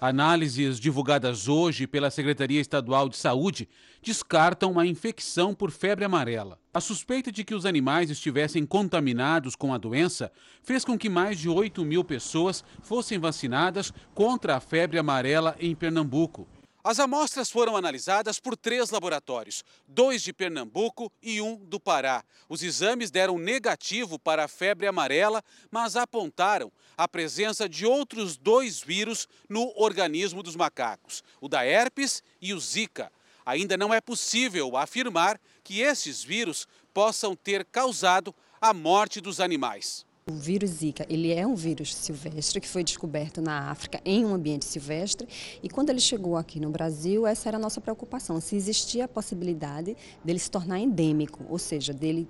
Análises 0.00 0.78
divulgadas 0.78 1.48
hoje 1.48 1.84
pela 1.84 2.08
Secretaria 2.08 2.60
Estadual 2.60 3.08
de 3.08 3.16
Saúde 3.16 3.68
descartam 4.00 4.70
uma 4.70 4.86
infecção 4.86 5.52
por 5.52 5.72
febre 5.72 6.04
amarela. 6.04 6.60
A 6.72 6.80
suspeita 6.80 7.32
de 7.32 7.42
que 7.42 7.54
os 7.54 7.66
animais 7.66 8.08
estivessem 8.08 8.64
contaminados 8.64 9.56
com 9.56 9.74
a 9.74 9.78
doença 9.78 10.30
fez 10.62 10.84
com 10.84 10.96
que 10.96 11.08
mais 11.08 11.36
de 11.36 11.48
8 11.48 11.84
mil 11.84 12.04
pessoas 12.04 12.62
fossem 12.80 13.18
vacinadas 13.18 13.92
contra 14.14 14.54
a 14.54 14.60
febre 14.60 15.00
amarela 15.00 15.56
em 15.58 15.74
Pernambuco. 15.74 16.46
As 16.88 16.98
amostras 16.98 17.50
foram 17.50 17.76
analisadas 17.76 18.40
por 18.40 18.56
três 18.56 18.88
laboratórios, 18.88 19.62
dois 19.86 20.22
de 20.22 20.32
Pernambuco 20.32 21.12
e 21.22 21.38
um 21.38 21.54
do 21.56 21.78
Pará. 21.78 22.24
Os 22.48 22.62
exames 22.62 23.10
deram 23.10 23.36
negativo 23.36 24.18
para 24.18 24.44
a 24.44 24.48
febre 24.48 24.86
amarela, 24.86 25.44
mas 25.70 25.96
apontaram 25.96 26.72
a 26.96 27.06
presença 27.06 27.68
de 27.68 27.84
outros 27.84 28.38
dois 28.38 28.80
vírus 28.80 29.28
no 29.50 29.70
organismo 29.76 30.42
dos 30.42 30.56
macacos, 30.56 31.22
o 31.42 31.46
da 31.46 31.62
herpes 31.62 32.22
e 32.40 32.54
o 32.54 32.58
Zika. 32.58 33.12
Ainda 33.44 33.76
não 33.76 33.92
é 33.92 34.00
possível 34.00 34.74
afirmar 34.74 35.38
que 35.62 35.82
esses 35.82 36.24
vírus 36.24 36.66
possam 36.94 37.36
ter 37.36 37.66
causado 37.66 38.34
a 38.58 38.72
morte 38.72 39.20
dos 39.20 39.40
animais. 39.40 40.07
O 40.30 40.34
vírus 40.34 40.70
Zika, 40.70 41.06
ele 41.08 41.32
é 41.32 41.46
um 41.46 41.54
vírus 41.54 41.94
silvestre 41.94 42.60
que 42.60 42.68
foi 42.68 42.84
descoberto 42.84 43.40
na 43.40 43.70
África 43.70 43.98
em 44.04 44.26
um 44.26 44.34
ambiente 44.34 44.66
silvestre 44.66 45.26
e 45.62 45.70
quando 45.70 45.88
ele 45.88 46.00
chegou 46.00 46.36
aqui 46.36 46.60
no 46.60 46.68
Brasil, 46.68 47.26
essa 47.26 47.48
era 47.48 47.56
a 47.56 47.60
nossa 47.60 47.80
preocupação, 47.80 48.38
se 48.38 48.54
existia 48.54 49.06
a 49.06 49.08
possibilidade 49.08 49.96
dele 50.22 50.38
se 50.38 50.50
tornar 50.50 50.80
endêmico, 50.80 51.46
ou 51.48 51.58
seja, 51.58 51.94
dele 51.94 52.28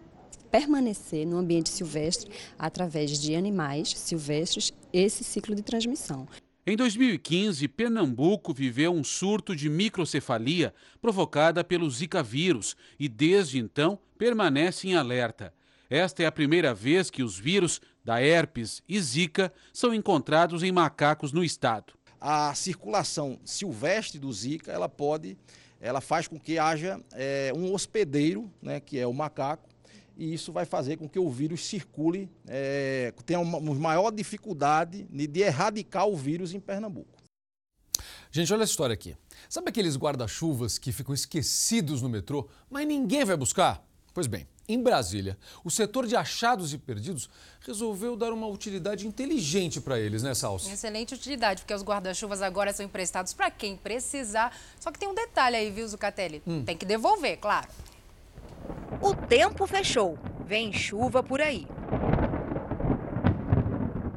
permanecer 0.48 1.26
no 1.26 1.38
ambiente 1.38 1.70
silvestre 1.70 2.30
através 2.56 3.18
de 3.18 3.34
animais 3.34 3.88
silvestres 3.88 4.72
esse 4.92 5.24
ciclo 5.24 5.56
de 5.56 5.62
transmissão. 5.62 6.28
Em 6.64 6.76
2015, 6.76 7.66
Pernambuco 7.66 8.54
viveu 8.54 8.92
um 8.92 9.02
surto 9.02 9.56
de 9.56 9.68
microcefalia 9.68 10.72
provocada 11.00 11.64
pelo 11.64 11.90
Zika 11.90 12.22
vírus 12.22 12.76
e 12.96 13.08
desde 13.08 13.58
então 13.58 13.98
permanece 14.16 14.86
em 14.86 14.94
alerta. 14.94 15.52
Esta 15.90 16.22
é 16.22 16.26
a 16.26 16.32
primeira 16.32 16.74
vez 16.74 17.08
que 17.08 17.22
os 17.22 17.38
vírus 17.38 17.80
da 18.04 18.20
herpes 18.20 18.82
e 18.86 19.00
zika 19.00 19.50
são 19.72 19.94
encontrados 19.94 20.62
em 20.62 20.70
macacos 20.70 21.32
no 21.32 21.42
estado. 21.42 21.94
A 22.20 22.54
circulação 22.54 23.40
silvestre 23.42 24.18
do 24.18 24.30
zika, 24.30 24.70
ela 24.70 24.88
pode, 24.88 25.36
ela 25.80 26.02
faz 26.02 26.28
com 26.28 26.38
que 26.38 26.58
haja 26.58 27.00
é, 27.12 27.52
um 27.54 27.72
hospedeiro, 27.72 28.52
né, 28.60 28.80
que 28.80 28.98
é 28.98 29.06
o 29.06 29.14
macaco, 29.14 29.66
e 30.14 30.34
isso 30.34 30.52
vai 30.52 30.66
fazer 30.66 30.98
com 30.98 31.08
que 31.08 31.18
o 31.18 31.30
vírus 31.30 31.64
circule, 31.64 32.28
é, 32.46 33.14
tenha 33.24 33.40
uma, 33.40 33.56
uma 33.56 33.74
maior 33.74 34.10
dificuldade 34.10 35.04
de 35.04 35.40
erradicar 35.40 36.06
o 36.06 36.16
vírus 36.16 36.52
em 36.52 36.60
Pernambuco. 36.60 37.16
Gente, 38.30 38.52
olha 38.52 38.62
a 38.62 38.64
história 38.64 38.92
aqui. 38.92 39.16
Sabe 39.48 39.70
aqueles 39.70 39.96
guarda-chuvas 39.96 40.76
que 40.76 40.92
ficam 40.92 41.14
esquecidos 41.14 42.02
no 42.02 42.10
metrô, 42.10 42.46
mas 42.68 42.86
ninguém 42.86 43.24
vai 43.24 43.36
buscar? 43.36 43.82
Pois 44.12 44.26
bem, 44.26 44.46
em 44.68 44.82
Brasília, 44.82 45.38
o 45.64 45.70
setor 45.70 46.06
de 46.06 46.14
achados 46.14 46.74
e 46.74 46.78
perdidos 46.78 47.30
resolveu 47.60 48.16
dar 48.16 48.32
uma 48.32 48.46
utilidade 48.46 49.06
inteligente 49.06 49.80
para 49.80 49.98
eles, 49.98 50.22
né, 50.22 50.34
Salsi? 50.34 50.70
Excelente 50.70 51.14
utilidade, 51.14 51.62
porque 51.62 51.72
os 51.72 51.82
guarda-chuvas 51.82 52.42
agora 52.42 52.72
são 52.72 52.84
emprestados 52.84 53.32
para 53.32 53.50
quem 53.50 53.76
precisar. 53.76 54.54
Só 54.78 54.92
que 54.92 54.98
tem 54.98 55.08
um 55.08 55.14
detalhe 55.14 55.56
aí, 55.56 55.70
viu, 55.70 55.88
Zucatelli? 55.88 56.42
Hum. 56.46 56.64
Tem 56.64 56.76
que 56.76 56.84
devolver, 56.84 57.38
claro. 57.38 57.66
O 59.00 59.14
tempo 59.14 59.66
fechou. 59.66 60.18
Vem 60.44 60.72
chuva 60.72 61.22
por 61.22 61.40
aí. 61.40 61.66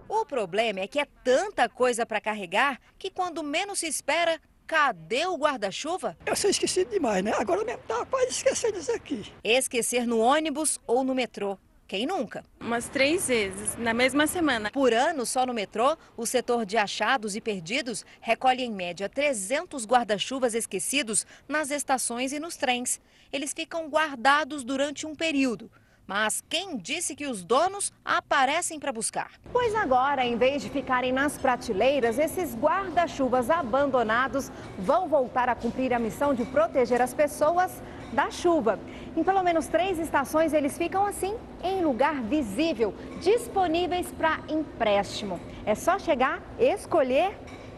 O 0.09 0.25
problema 0.25 0.81
é 0.81 0.87
que 0.87 0.99
é 0.99 1.07
tanta 1.23 1.69
coisa 1.69 2.05
para 2.05 2.19
carregar 2.19 2.79
que 2.99 3.09
quando 3.09 3.41
menos 3.41 3.79
se 3.79 3.87
espera, 3.87 4.39
Cadê 4.71 5.25
o 5.25 5.35
guarda-chuva? 5.35 6.17
Eu 6.25 6.33
sou 6.33 6.49
esquecido 6.49 6.91
demais, 6.91 7.21
né? 7.21 7.33
Agora 7.37 7.61
mesmo 7.65 7.81
tá 7.85 8.05
quase 8.05 8.29
esquecendo 8.29 8.79
isso 8.79 8.93
aqui. 8.93 9.29
Esquecer 9.43 10.07
no 10.07 10.19
ônibus 10.19 10.79
ou 10.87 11.03
no 11.03 11.13
metrô. 11.13 11.57
Quem 11.85 12.05
nunca? 12.05 12.45
Umas 12.57 12.87
três 12.87 13.27
vezes, 13.27 13.75
na 13.75 13.93
mesma 13.93 14.27
semana. 14.27 14.71
Por 14.71 14.93
ano, 14.93 15.25
só 15.25 15.45
no 15.45 15.53
metrô, 15.53 15.97
o 16.15 16.25
setor 16.25 16.65
de 16.65 16.77
achados 16.77 17.35
e 17.35 17.41
perdidos 17.41 18.05
recolhe 18.21 18.63
em 18.63 18.71
média 18.71 19.09
300 19.09 19.85
guarda-chuvas 19.85 20.55
esquecidos 20.55 21.25
nas 21.49 21.69
estações 21.69 22.31
e 22.31 22.39
nos 22.39 22.55
trens. 22.55 23.01
Eles 23.29 23.51
ficam 23.51 23.89
guardados 23.89 24.63
durante 24.63 25.05
um 25.05 25.13
período. 25.13 25.69
Mas 26.07 26.43
quem 26.49 26.77
disse 26.77 27.15
que 27.15 27.25
os 27.25 27.43
donos 27.43 27.91
aparecem 28.03 28.79
para 28.79 28.91
buscar? 28.91 29.31
Pois 29.51 29.73
agora, 29.75 30.25
em 30.25 30.35
vez 30.37 30.61
de 30.61 30.69
ficarem 30.69 31.11
nas 31.11 31.37
prateleiras, 31.37 32.19
esses 32.19 32.55
guarda-chuvas 32.55 33.49
abandonados 33.49 34.51
vão 34.77 35.07
voltar 35.07 35.47
a 35.47 35.55
cumprir 35.55 35.93
a 35.93 35.99
missão 35.99 36.33
de 36.33 36.43
proteger 36.45 37.01
as 37.01 37.13
pessoas 37.13 37.81
da 38.11 38.29
chuva. 38.29 38.79
Em 39.15 39.23
pelo 39.23 39.41
menos 39.43 39.67
três 39.67 39.97
estações, 39.99 40.53
eles 40.53 40.77
ficam 40.77 41.05
assim, 41.05 41.35
em 41.63 41.83
lugar 41.83 42.21
visível, 42.21 42.93
disponíveis 43.21 44.11
para 44.11 44.39
empréstimo. 44.49 45.39
É 45.65 45.75
só 45.75 45.97
chegar, 45.97 46.41
escolher 46.59 47.37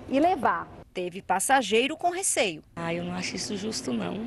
e 0.09 0.19
levar. 0.19 0.67
Teve 0.93 1.21
passageiro 1.21 1.97
com 1.97 2.11
receio. 2.11 2.63
Ah, 2.75 2.93
eu 2.93 3.03
não 3.03 3.13
acho 3.13 3.35
isso 3.35 3.57
justo, 3.57 3.91
não. 3.91 4.25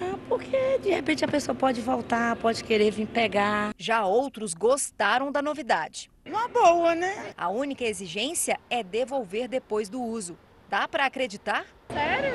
Ah, 0.00 0.18
porque 0.28 0.78
de 0.78 0.90
repente 0.90 1.24
a 1.24 1.28
pessoa 1.28 1.54
pode 1.54 1.80
voltar, 1.80 2.36
pode 2.36 2.62
querer 2.62 2.90
vir 2.90 3.06
pegar. 3.06 3.72
Já 3.76 4.04
outros 4.04 4.54
gostaram 4.54 5.32
da 5.32 5.42
novidade. 5.42 6.10
Uma 6.24 6.48
boa, 6.48 6.94
né? 6.94 7.32
A 7.36 7.48
única 7.48 7.84
exigência 7.84 8.58
é 8.68 8.82
devolver 8.82 9.48
depois 9.48 9.88
do 9.88 10.02
uso. 10.02 10.38
Dá 10.68 10.86
para 10.86 11.06
acreditar? 11.06 11.64
Sério? 11.92 12.34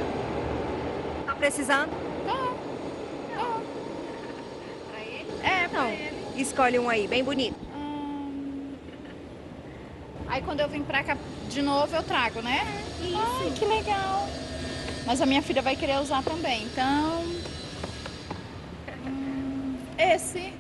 Tá 1.26 1.36
precisando? 1.36 1.92
Tá. 2.26 2.54
É, 5.44 5.68
não. 5.68 6.40
Escolhe 6.40 6.80
um 6.80 6.90
aí, 6.90 7.08
bem 7.08 7.24
bonito. 7.24 7.60
Hum... 7.76 8.74
Aí 10.28 10.42
quando 10.42 10.62
eu 10.62 10.70
vim 10.70 10.82
pra 10.84 11.04
cá 11.04 11.18
de 11.50 11.62
novo 11.62 11.96
eu 11.96 12.02
trago, 12.02 12.42
né? 12.42 12.66
Isso. 13.02 13.18
Ai, 13.18 13.52
que 13.52 13.66
legal. 13.66 14.28
Mas 15.06 15.22
a 15.22 15.26
minha 15.26 15.42
filha 15.42 15.62
vai 15.62 15.76
querer 15.76 16.00
usar 16.00 16.24
também, 16.24 16.64
então 16.66 17.24
esse. 19.98 20.54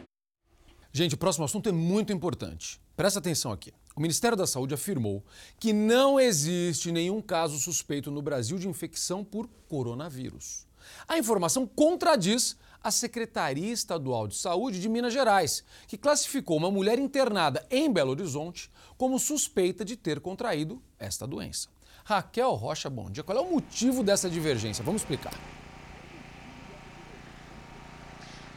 Gente, 0.92 1.16
o 1.16 1.18
próximo 1.18 1.46
assunto 1.46 1.70
é 1.70 1.72
muito 1.72 2.14
importante. 2.14 2.80
Presta 2.96 3.20
atenção 3.20 3.52
aqui. 3.52 3.74
O 3.96 4.02
Ministério 4.02 4.38
da 4.38 4.46
Saúde 4.46 4.74
afirmou 4.74 5.24
que 5.60 5.74
não 5.74 6.20
existe 6.20 6.92
nenhum 6.92 7.22
caso 7.22 7.58
suspeito 7.60 8.12
no 8.12 8.22
Brasil 8.22 8.58
de 8.58 8.68
infecção 8.68 9.24
por 9.24 9.48
coronavírus. 9.68 10.68
A 11.08 11.18
informação 11.18 11.66
contradiz 11.66 12.58
a 12.84 12.92
Secretaria 12.92 13.72
Estadual 13.72 14.28
de 14.28 14.36
Saúde 14.36 14.80
de 14.80 14.90
Minas 14.90 15.14
Gerais, 15.14 15.64
que 15.88 15.98
classificou 15.98 16.58
uma 16.58 16.70
mulher 16.70 17.00
internada 17.00 17.66
em 17.72 17.92
Belo 17.92 18.12
Horizonte 18.12 18.70
como 18.98 19.18
suspeita 19.18 19.86
de 19.86 19.96
ter 19.96 20.20
contraído 20.20 20.82
esta 21.00 21.26
doença. 21.26 21.70
Raquel 22.06 22.52
Rocha, 22.52 22.90
bom 22.90 23.10
dia. 23.10 23.24
Qual 23.24 23.38
é 23.38 23.42
o 23.42 23.50
motivo 23.50 24.04
dessa 24.04 24.30
divergência? 24.30 24.84
Vamos 24.84 25.02
explicar. 25.02 25.34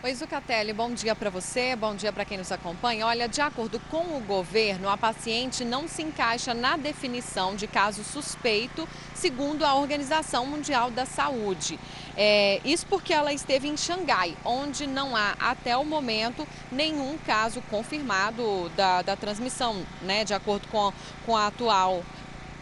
Oi, 0.02 0.14
Zucatelli, 0.14 0.72
bom 0.72 0.92
dia 0.92 1.16
para 1.16 1.30
você, 1.30 1.74
bom 1.74 1.94
dia 1.94 2.12
para 2.12 2.24
quem 2.24 2.38
nos 2.38 2.52
acompanha. 2.52 3.06
Olha, 3.06 3.28
de 3.28 3.40
acordo 3.40 3.80
com 3.90 4.16
o 4.16 4.20
governo, 4.20 4.88
a 4.88 4.96
paciente 4.96 5.64
não 5.64 5.88
se 5.88 6.02
encaixa 6.02 6.54
na 6.54 6.76
definição 6.76 7.56
de 7.56 7.66
caso 7.66 8.04
suspeito, 8.04 8.86
segundo 9.14 9.64
a 9.64 9.74
Organização 9.74 10.46
Mundial 10.46 10.90
da 10.90 11.06
Saúde. 11.06 11.78
É, 12.16 12.60
isso 12.64 12.86
porque 12.86 13.12
ela 13.12 13.32
esteve 13.32 13.66
em 13.66 13.76
Xangai, 13.76 14.36
onde 14.44 14.86
não 14.86 15.16
há, 15.16 15.34
até 15.40 15.76
o 15.76 15.84
momento, 15.84 16.46
nenhum 16.70 17.16
caso 17.18 17.60
confirmado 17.62 18.68
da, 18.76 19.02
da 19.02 19.16
transmissão, 19.16 19.84
né? 20.02 20.24
De 20.24 20.34
acordo 20.34 20.68
com, 20.68 20.92
com 21.24 21.36
a 21.36 21.48
atual 21.48 22.04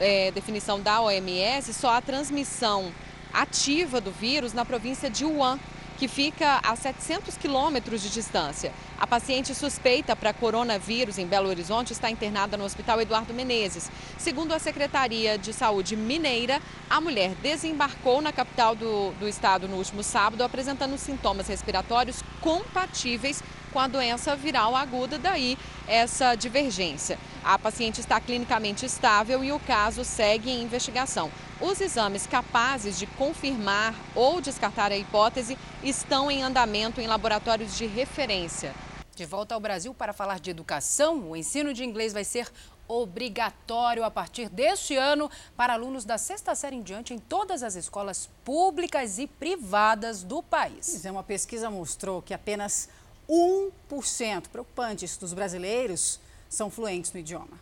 é, 0.01 0.31
definição 0.31 0.81
da 0.81 1.01
OMS, 1.01 1.73
só 1.73 1.97
a 1.97 2.01
transmissão 2.01 2.93
ativa 3.33 4.01
do 4.01 4.11
vírus 4.11 4.53
na 4.53 4.65
província 4.65 5.11
de 5.11 5.25
Wuhan 5.25 5.59
que 5.97 6.09
fica 6.09 6.61
a 6.63 6.75
700 6.75 7.37
quilômetros 7.37 8.03
de 8.03 8.11
distância. 8.11 8.73
A 8.99 9.07
paciente 9.07 9.55
suspeita 9.55 10.17
para 10.17 10.33
coronavírus 10.33 11.19
em 11.19 11.27
Belo 11.27 11.49
Horizonte 11.49 11.93
está 11.93 12.11
internada 12.11 12.57
no 12.57 12.65
Hospital 12.65 13.01
Eduardo 13.01 13.33
Menezes. 13.33 13.91
Segundo 14.19 14.53
a 14.53 14.59
Secretaria 14.59 15.39
de 15.39 15.53
Saúde 15.53 15.97
Mineira, 15.97 16.61
a 16.91 17.01
mulher 17.01 17.33
desembarcou 17.43 18.21
na 18.21 18.33
capital 18.33 18.75
do, 18.75 19.13
do 19.21 19.29
estado 19.29 19.69
no 19.69 19.77
último 19.77 20.03
sábado, 20.03 20.43
apresentando 20.43 20.99
sintomas 20.99 21.49
respiratórios 21.49 22.23
compatíveis 22.41 23.43
com 23.73 23.79
a 23.81 23.89
doença 23.89 24.37
viral 24.37 24.77
aguda, 24.77 25.19
daí 25.19 25.59
essa 25.87 26.35
divergência. 26.35 27.19
A 27.45 27.59
paciente 27.59 28.01
está 28.01 28.19
clinicamente 28.19 28.87
estável 28.87 29.45
e 29.45 29.53
o 29.53 29.61
caso 29.61 30.03
segue 30.03 30.51
em 30.51 30.63
investigação. 30.63 31.31
Os 31.61 31.79
exames 31.79 32.27
capazes 32.27 32.99
de 32.99 33.07
confirmar 33.07 33.95
ou 34.15 34.41
descartar 34.41 34.91
a 34.91 34.97
hipótese 34.97 35.59
estão 35.83 36.31
em 36.31 36.43
andamento 36.43 37.03
em 37.03 37.07
laboratórios 37.07 37.77
de 37.77 37.85
referência. 37.85 38.75
De 39.15 39.27
volta 39.27 39.55
ao 39.55 39.61
Brasil 39.61 39.93
para 39.93 40.15
falar 40.15 40.41
de 40.41 40.51
educação, 40.51 41.31
o 41.31 41.37
ensino 41.37 41.75
de 41.75 41.85
inglês 41.85 42.15
vai 42.15 42.25
ser 42.25 42.51
obrigatório 42.89 44.05
a 44.05 44.11
partir 44.11 44.49
deste 44.49 44.97
ano 44.97 45.31
para 45.55 45.75
alunos 45.75 46.07
da 46.07 46.17
sexta 46.17 46.55
série 46.55 46.77
em 46.77 46.83
diante 46.83 47.13
em 47.13 47.19
todas 47.19 47.63
as 47.63 47.75
escolas 47.75 48.29
públicas 48.43 49.19
e 49.19 49.27
privadas 49.27 50.23
do 50.23 50.43
país. 50.43 51.05
É, 51.05 51.11
uma 51.11 51.23
pesquisa 51.23 51.69
mostrou 51.69 52.23
que 52.23 52.33
apenas 52.33 52.89
1%, 53.29 54.49
preocupante 54.49 55.07
dos 55.19 55.35
brasileiros, 55.35 56.19
são 56.49 56.71
fluentes 56.71 57.13
no 57.13 57.21
idioma. 57.21 57.59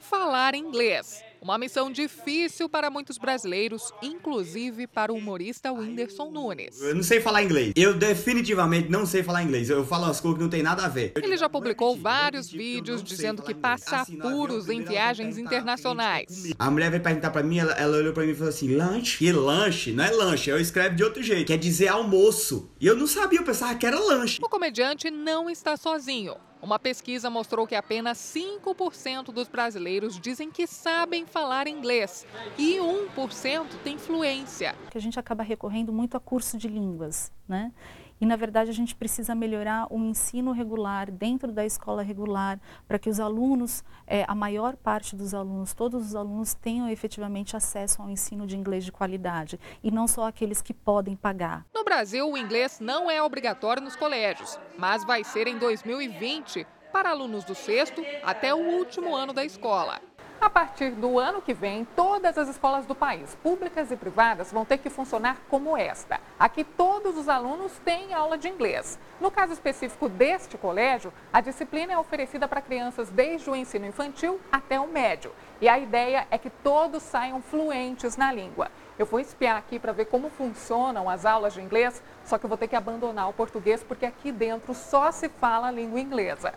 Falar 0.00 0.54
inglês 0.54 1.22
uma 1.40 1.56
missão 1.56 1.90
difícil 1.90 2.68
para 2.68 2.90
muitos 2.90 3.16
brasileiros, 3.18 3.92
inclusive 4.02 4.86
para 4.86 5.12
o 5.12 5.16
humorista 5.16 5.72
Whindersson 5.72 6.30
Nunes. 6.30 6.80
Eu 6.80 6.94
não 6.94 7.02
sei 7.02 7.20
falar 7.20 7.42
inglês. 7.42 7.72
Eu 7.76 7.94
definitivamente 7.94 8.88
não 8.88 9.06
sei 9.06 9.22
falar 9.22 9.42
inglês. 9.42 9.70
Eu 9.70 9.84
falo 9.86 10.06
as 10.06 10.20
coisas 10.20 10.38
que 10.38 10.42
não 10.42 10.50
tem 10.50 10.62
nada 10.62 10.84
a 10.84 10.88
ver. 10.88 11.12
Ele 11.16 11.36
já 11.36 11.48
publicou 11.48 11.96
vários 11.96 12.50
vídeos 12.50 13.02
dizendo 13.02 13.42
que 13.42 13.54
passa 13.54 14.02
apuros 14.02 14.68
em 14.68 14.82
viagens 14.82 15.38
internacionais. 15.38 16.52
A 16.58 16.70
mulher 16.70 16.90
veio 16.90 17.02
perguntar 17.02 17.30
para 17.30 17.42
mim, 17.42 17.58
ela, 17.58 17.72
ela 17.72 17.96
olhou 17.96 18.12
para 18.12 18.24
mim 18.24 18.32
e 18.32 18.34
falou 18.34 18.50
assim: 18.50 18.74
lanche? 18.74 19.24
E 19.24 19.32
lanche? 19.32 19.92
Não 19.92 20.04
é 20.04 20.10
lanche, 20.10 20.50
eu 20.50 20.60
escrevo 20.60 20.96
de 20.96 21.04
outro 21.04 21.22
jeito. 21.22 21.46
Quer 21.46 21.58
dizer 21.58 21.88
almoço. 21.88 22.70
E 22.80 22.86
eu 22.86 22.96
não 22.96 23.06
sabia, 23.06 23.38
eu 23.38 23.44
pensava 23.44 23.74
que 23.74 23.86
era 23.86 23.98
lanche. 23.98 24.38
O 24.42 24.48
comediante 24.48 25.10
não 25.10 25.48
está 25.48 25.76
sozinho. 25.76 26.34
Uma 26.60 26.78
pesquisa 26.78 27.30
mostrou 27.30 27.66
que 27.66 27.74
apenas 27.74 28.18
5% 28.18 29.32
dos 29.32 29.48
brasileiros 29.48 30.18
dizem 30.18 30.50
que 30.50 30.66
sabem 30.66 31.24
falar 31.24 31.68
inglês 31.68 32.26
e 32.56 32.78
1% 32.78 33.66
tem 33.84 33.96
fluência. 33.96 34.74
Que 34.90 34.98
a 34.98 35.00
gente 35.00 35.18
acaba 35.20 35.42
recorrendo 35.42 35.92
muito 35.92 36.16
a 36.16 36.20
curso 36.20 36.58
de 36.58 36.66
línguas, 36.66 37.30
né? 37.48 37.72
E, 38.20 38.26
na 38.26 38.36
verdade, 38.36 38.70
a 38.70 38.74
gente 38.74 38.94
precisa 38.94 39.34
melhorar 39.34 39.86
o 39.90 39.98
ensino 39.98 40.52
regular 40.52 41.10
dentro 41.10 41.52
da 41.52 41.64
escola 41.64 42.02
regular, 42.02 42.60
para 42.86 42.98
que 42.98 43.08
os 43.08 43.20
alunos, 43.20 43.84
é, 44.06 44.24
a 44.26 44.34
maior 44.34 44.76
parte 44.76 45.14
dos 45.14 45.34
alunos, 45.34 45.74
todos 45.74 46.04
os 46.06 46.16
alunos 46.16 46.54
tenham 46.54 46.88
efetivamente 46.88 47.56
acesso 47.56 48.02
ao 48.02 48.10
ensino 48.10 48.46
de 48.46 48.56
inglês 48.56 48.84
de 48.84 48.92
qualidade, 48.92 49.58
e 49.82 49.90
não 49.90 50.08
só 50.08 50.26
aqueles 50.26 50.60
que 50.60 50.74
podem 50.74 51.14
pagar. 51.14 51.64
No 51.74 51.84
Brasil, 51.84 52.28
o 52.30 52.36
inglês 52.36 52.80
não 52.80 53.10
é 53.10 53.22
obrigatório 53.22 53.82
nos 53.82 53.96
colégios, 53.96 54.58
mas 54.76 55.04
vai 55.04 55.22
ser 55.24 55.46
em 55.46 55.58
2020 55.58 56.66
para 56.92 57.10
alunos 57.10 57.44
do 57.44 57.54
sexto 57.54 58.02
até 58.22 58.54
o 58.54 58.58
último 58.58 59.14
ano 59.14 59.32
da 59.32 59.44
escola. 59.44 60.00
A 60.40 60.48
partir 60.48 60.92
do 60.92 61.18
ano 61.18 61.42
que 61.42 61.52
vem, 61.52 61.84
todas 61.96 62.38
as 62.38 62.48
escolas 62.48 62.86
do 62.86 62.94
país, 62.94 63.36
públicas 63.42 63.90
e 63.90 63.96
privadas, 63.96 64.52
vão 64.52 64.64
ter 64.64 64.78
que 64.78 64.88
funcionar 64.88 65.36
como 65.50 65.76
esta. 65.76 66.20
Aqui 66.38 66.62
todos 66.62 67.18
os 67.18 67.28
alunos 67.28 67.72
têm 67.84 68.14
aula 68.14 68.38
de 68.38 68.48
inglês. 68.48 69.00
No 69.20 69.32
caso 69.32 69.52
específico 69.52 70.08
deste 70.08 70.56
colégio, 70.56 71.12
a 71.32 71.40
disciplina 71.40 71.92
é 71.92 71.98
oferecida 71.98 72.46
para 72.46 72.62
crianças 72.62 73.10
desde 73.10 73.50
o 73.50 73.56
ensino 73.56 73.86
infantil 73.86 74.40
até 74.50 74.78
o 74.78 74.86
médio. 74.86 75.32
E 75.60 75.68
a 75.68 75.76
ideia 75.76 76.28
é 76.30 76.38
que 76.38 76.50
todos 76.50 77.02
saiam 77.02 77.42
fluentes 77.42 78.16
na 78.16 78.32
língua. 78.32 78.70
Eu 78.96 79.06
vou 79.06 79.18
espiar 79.18 79.56
aqui 79.56 79.78
para 79.78 79.92
ver 79.92 80.04
como 80.04 80.30
funcionam 80.30 81.10
as 81.10 81.26
aulas 81.26 81.54
de 81.54 81.60
inglês, 81.60 82.00
só 82.24 82.38
que 82.38 82.44
eu 82.44 82.48
vou 82.48 82.58
ter 82.58 82.68
que 82.68 82.76
abandonar 82.76 83.28
o 83.28 83.32
português 83.32 83.82
porque 83.82 84.06
aqui 84.06 84.30
dentro 84.30 84.72
só 84.72 85.10
se 85.10 85.28
fala 85.28 85.66
a 85.66 85.72
língua 85.72 86.00
inglesa. 86.00 86.54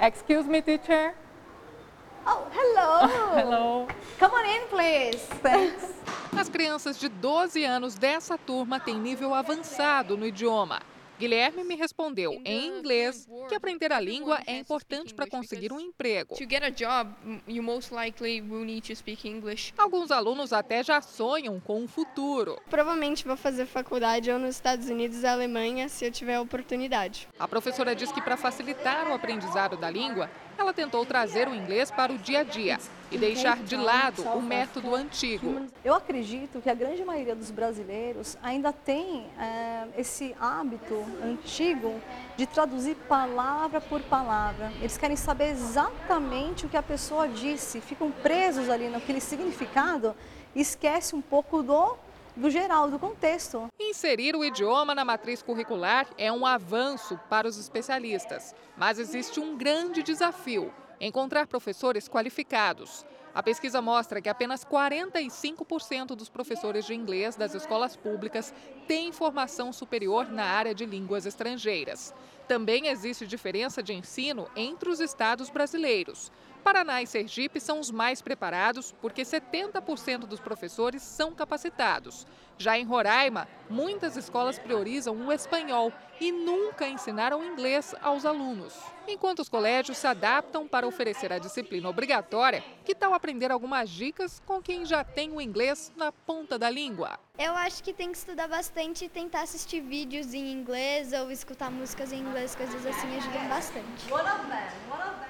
Excuse 0.00 0.46
me, 0.46 0.62
teacher. 0.62 1.12
Oh, 2.24 2.46
hello. 2.52 3.08
hello. 3.34 3.88
Come 4.18 4.32
on 4.32 4.44
in, 4.46 4.68
please. 4.68 5.26
Thanks. 5.42 5.92
As 6.36 6.48
crianças 6.48 6.98
de 7.00 7.08
12 7.08 7.64
anos 7.64 7.96
dessa 7.96 8.38
turma 8.38 8.78
têm 8.78 8.96
nível 8.96 9.34
avançado 9.34 10.16
no 10.16 10.24
idioma. 10.24 10.80
Guilherme 11.18 11.64
me 11.64 11.74
respondeu 11.74 12.40
em 12.44 12.78
inglês 12.78 13.28
que 13.48 13.54
aprender 13.54 13.92
a 13.92 13.98
língua 13.98 14.38
é 14.46 14.58
importante 14.58 15.12
para 15.12 15.28
conseguir 15.28 15.72
um 15.72 15.80
emprego. 15.80 16.36
Alguns 19.76 20.10
alunos 20.12 20.52
até 20.52 20.84
já 20.84 21.00
sonham 21.00 21.58
com 21.58 21.82
um 21.82 21.88
futuro. 21.88 22.60
Provavelmente 22.70 23.26
vou 23.26 23.36
fazer 23.36 23.66
faculdade 23.66 24.30
ou 24.30 24.38
nos 24.38 24.54
Estados 24.54 24.88
Unidos 24.88 25.24
ou 25.24 25.30
Alemanha 25.30 25.88
se 25.88 26.04
eu 26.04 26.12
tiver 26.12 26.38
oportunidade. 26.38 27.28
A 27.38 27.48
professora 27.48 27.96
diz 27.96 28.12
que 28.12 28.22
para 28.22 28.36
facilitar 28.36 29.08
o 29.08 29.14
aprendizado 29.14 29.76
da 29.76 29.90
língua, 29.90 30.30
ela 30.58 30.72
tentou 30.72 31.06
trazer 31.06 31.48
o 31.48 31.54
inglês 31.54 31.90
para 31.90 32.12
o 32.12 32.18
dia 32.18 32.40
a 32.40 32.42
dia 32.42 32.78
e 33.10 33.16
deixar 33.16 33.62
de 33.62 33.76
lado 33.76 34.22
o 34.22 34.42
método 34.42 34.94
antigo. 34.94 35.62
Eu 35.84 35.94
acredito 35.94 36.60
que 36.60 36.68
a 36.68 36.74
grande 36.74 37.02
maioria 37.04 37.34
dos 37.34 37.50
brasileiros 37.50 38.36
ainda 38.42 38.72
tem 38.72 39.26
é, 39.38 39.86
esse 39.96 40.34
hábito 40.38 41.02
antigo 41.22 41.94
de 42.36 42.44
traduzir 42.44 42.96
palavra 43.08 43.80
por 43.80 44.02
palavra. 44.02 44.72
Eles 44.80 44.98
querem 44.98 45.16
saber 45.16 45.50
exatamente 45.50 46.66
o 46.66 46.68
que 46.68 46.76
a 46.76 46.82
pessoa 46.82 47.28
disse, 47.28 47.80
ficam 47.80 48.10
presos 48.10 48.68
ali 48.68 48.88
naquele 48.88 49.20
significado 49.20 50.14
e 50.54 50.60
esquece 50.60 51.14
um 51.14 51.22
pouco 51.22 51.62
do 51.62 51.96
do 52.38 52.50
geral, 52.50 52.88
do 52.88 52.98
contexto. 52.98 53.66
Inserir 53.78 54.36
o 54.36 54.44
idioma 54.44 54.94
na 54.94 55.04
matriz 55.04 55.42
curricular 55.42 56.06
é 56.16 56.30
um 56.30 56.46
avanço 56.46 57.18
para 57.28 57.48
os 57.48 57.58
especialistas, 57.58 58.54
mas 58.76 58.98
existe 58.98 59.40
um 59.40 59.56
grande 59.56 60.02
desafio: 60.02 60.72
encontrar 61.00 61.48
professores 61.48 62.08
qualificados. 62.08 63.04
A 63.34 63.42
pesquisa 63.42 63.82
mostra 63.82 64.20
que 64.20 64.28
apenas 64.28 64.64
45% 64.64 66.14
dos 66.14 66.28
professores 66.28 66.86
de 66.86 66.94
inglês 66.94 67.36
das 67.36 67.54
escolas 67.54 67.94
públicas 67.94 68.54
têm 68.86 69.12
formação 69.12 69.72
superior 69.72 70.30
na 70.30 70.44
área 70.44 70.74
de 70.74 70.86
línguas 70.86 71.26
estrangeiras. 71.26 72.14
Também 72.48 72.86
existe 72.88 73.26
diferença 73.26 73.82
de 73.82 73.92
ensino 73.92 74.48
entre 74.56 74.88
os 74.88 75.00
estados 75.00 75.50
brasileiros. 75.50 76.32
Paraná 76.58 77.02
e 77.02 77.06
Sergipe 77.06 77.60
são 77.60 77.80
os 77.80 77.90
mais 77.90 78.20
preparados 78.20 78.92
porque 79.00 79.22
70% 79.22 80.20
dos 80.20 80.40
professores 80.40 81.02
são 81.02 81.32
capacitados. 81.32 82.26
Já 82.58 82.76
em 82.76 82.84
Roraima, 82.84 83.46
muitas 83.70 84.16
escolas 84.16 84.58
priorizam 84.58 85.14
o 85.14 85.32
espanhol 85.32 85.92
e 86.20 86.32
nunca 86.32 86.88
ensinaram 86.88 87.44
inglês 87.44 87.94
aos 88.02 88.26
alunos. 88.26 88.74
Enquanto 89.06 89.38
os 89.38 89.48
colégios 89.48 89.96
se 89.98 90.06
adaptam 90.06 90.66
para 90.66 90.86
oferecer 90.86 91.32
a 91.32 91.38
disciplina 91.38 91.88
obrigatória, 91.88 92.64
que 92.84 92.94
tal 92.94 93.14
aprender 93.14 93.52
algumas 93.52 93.88
dicas 93.88 94.42
com 94.44 94.60
quem 94.60 94.84
já 94.84 95.04
tem 95.04 95.30
o 95.30 95.40
inglês 95.40 95.92
na 95.96 96.10
ponta 96.10 96.58
da 96.58 96.68
língua? 96.68 97.18
Eu 97.38 97.54
acho 97.54 97.82
que 97.82 97.92
tem 97.92 98.10
que 98.10 98.18
estudar 98.18 98.48
bastante 98.48 99.04
e 99.04 99.08
tentar 99.08 99.42
assistir 99.42 99.80
vídeos 99.80 100.34
em 100.34 100.50
inglês 100.50 101.12
ou 101.12 101.30
escutar 101.30 101.70
músicas 101.70 102.12
em 102.12 102.18
inglês, 102.18 102.56
vezes 102.56 102.84
assim 102.84 103.16
ajudam 103.16 103.48
bastante. 103.48 104.12
One 104.12 104.22
of 104.22 104.46
them, 104.48 104.90
one 104.90 105.02
of 105.02 105.20
them. 105.20 105.27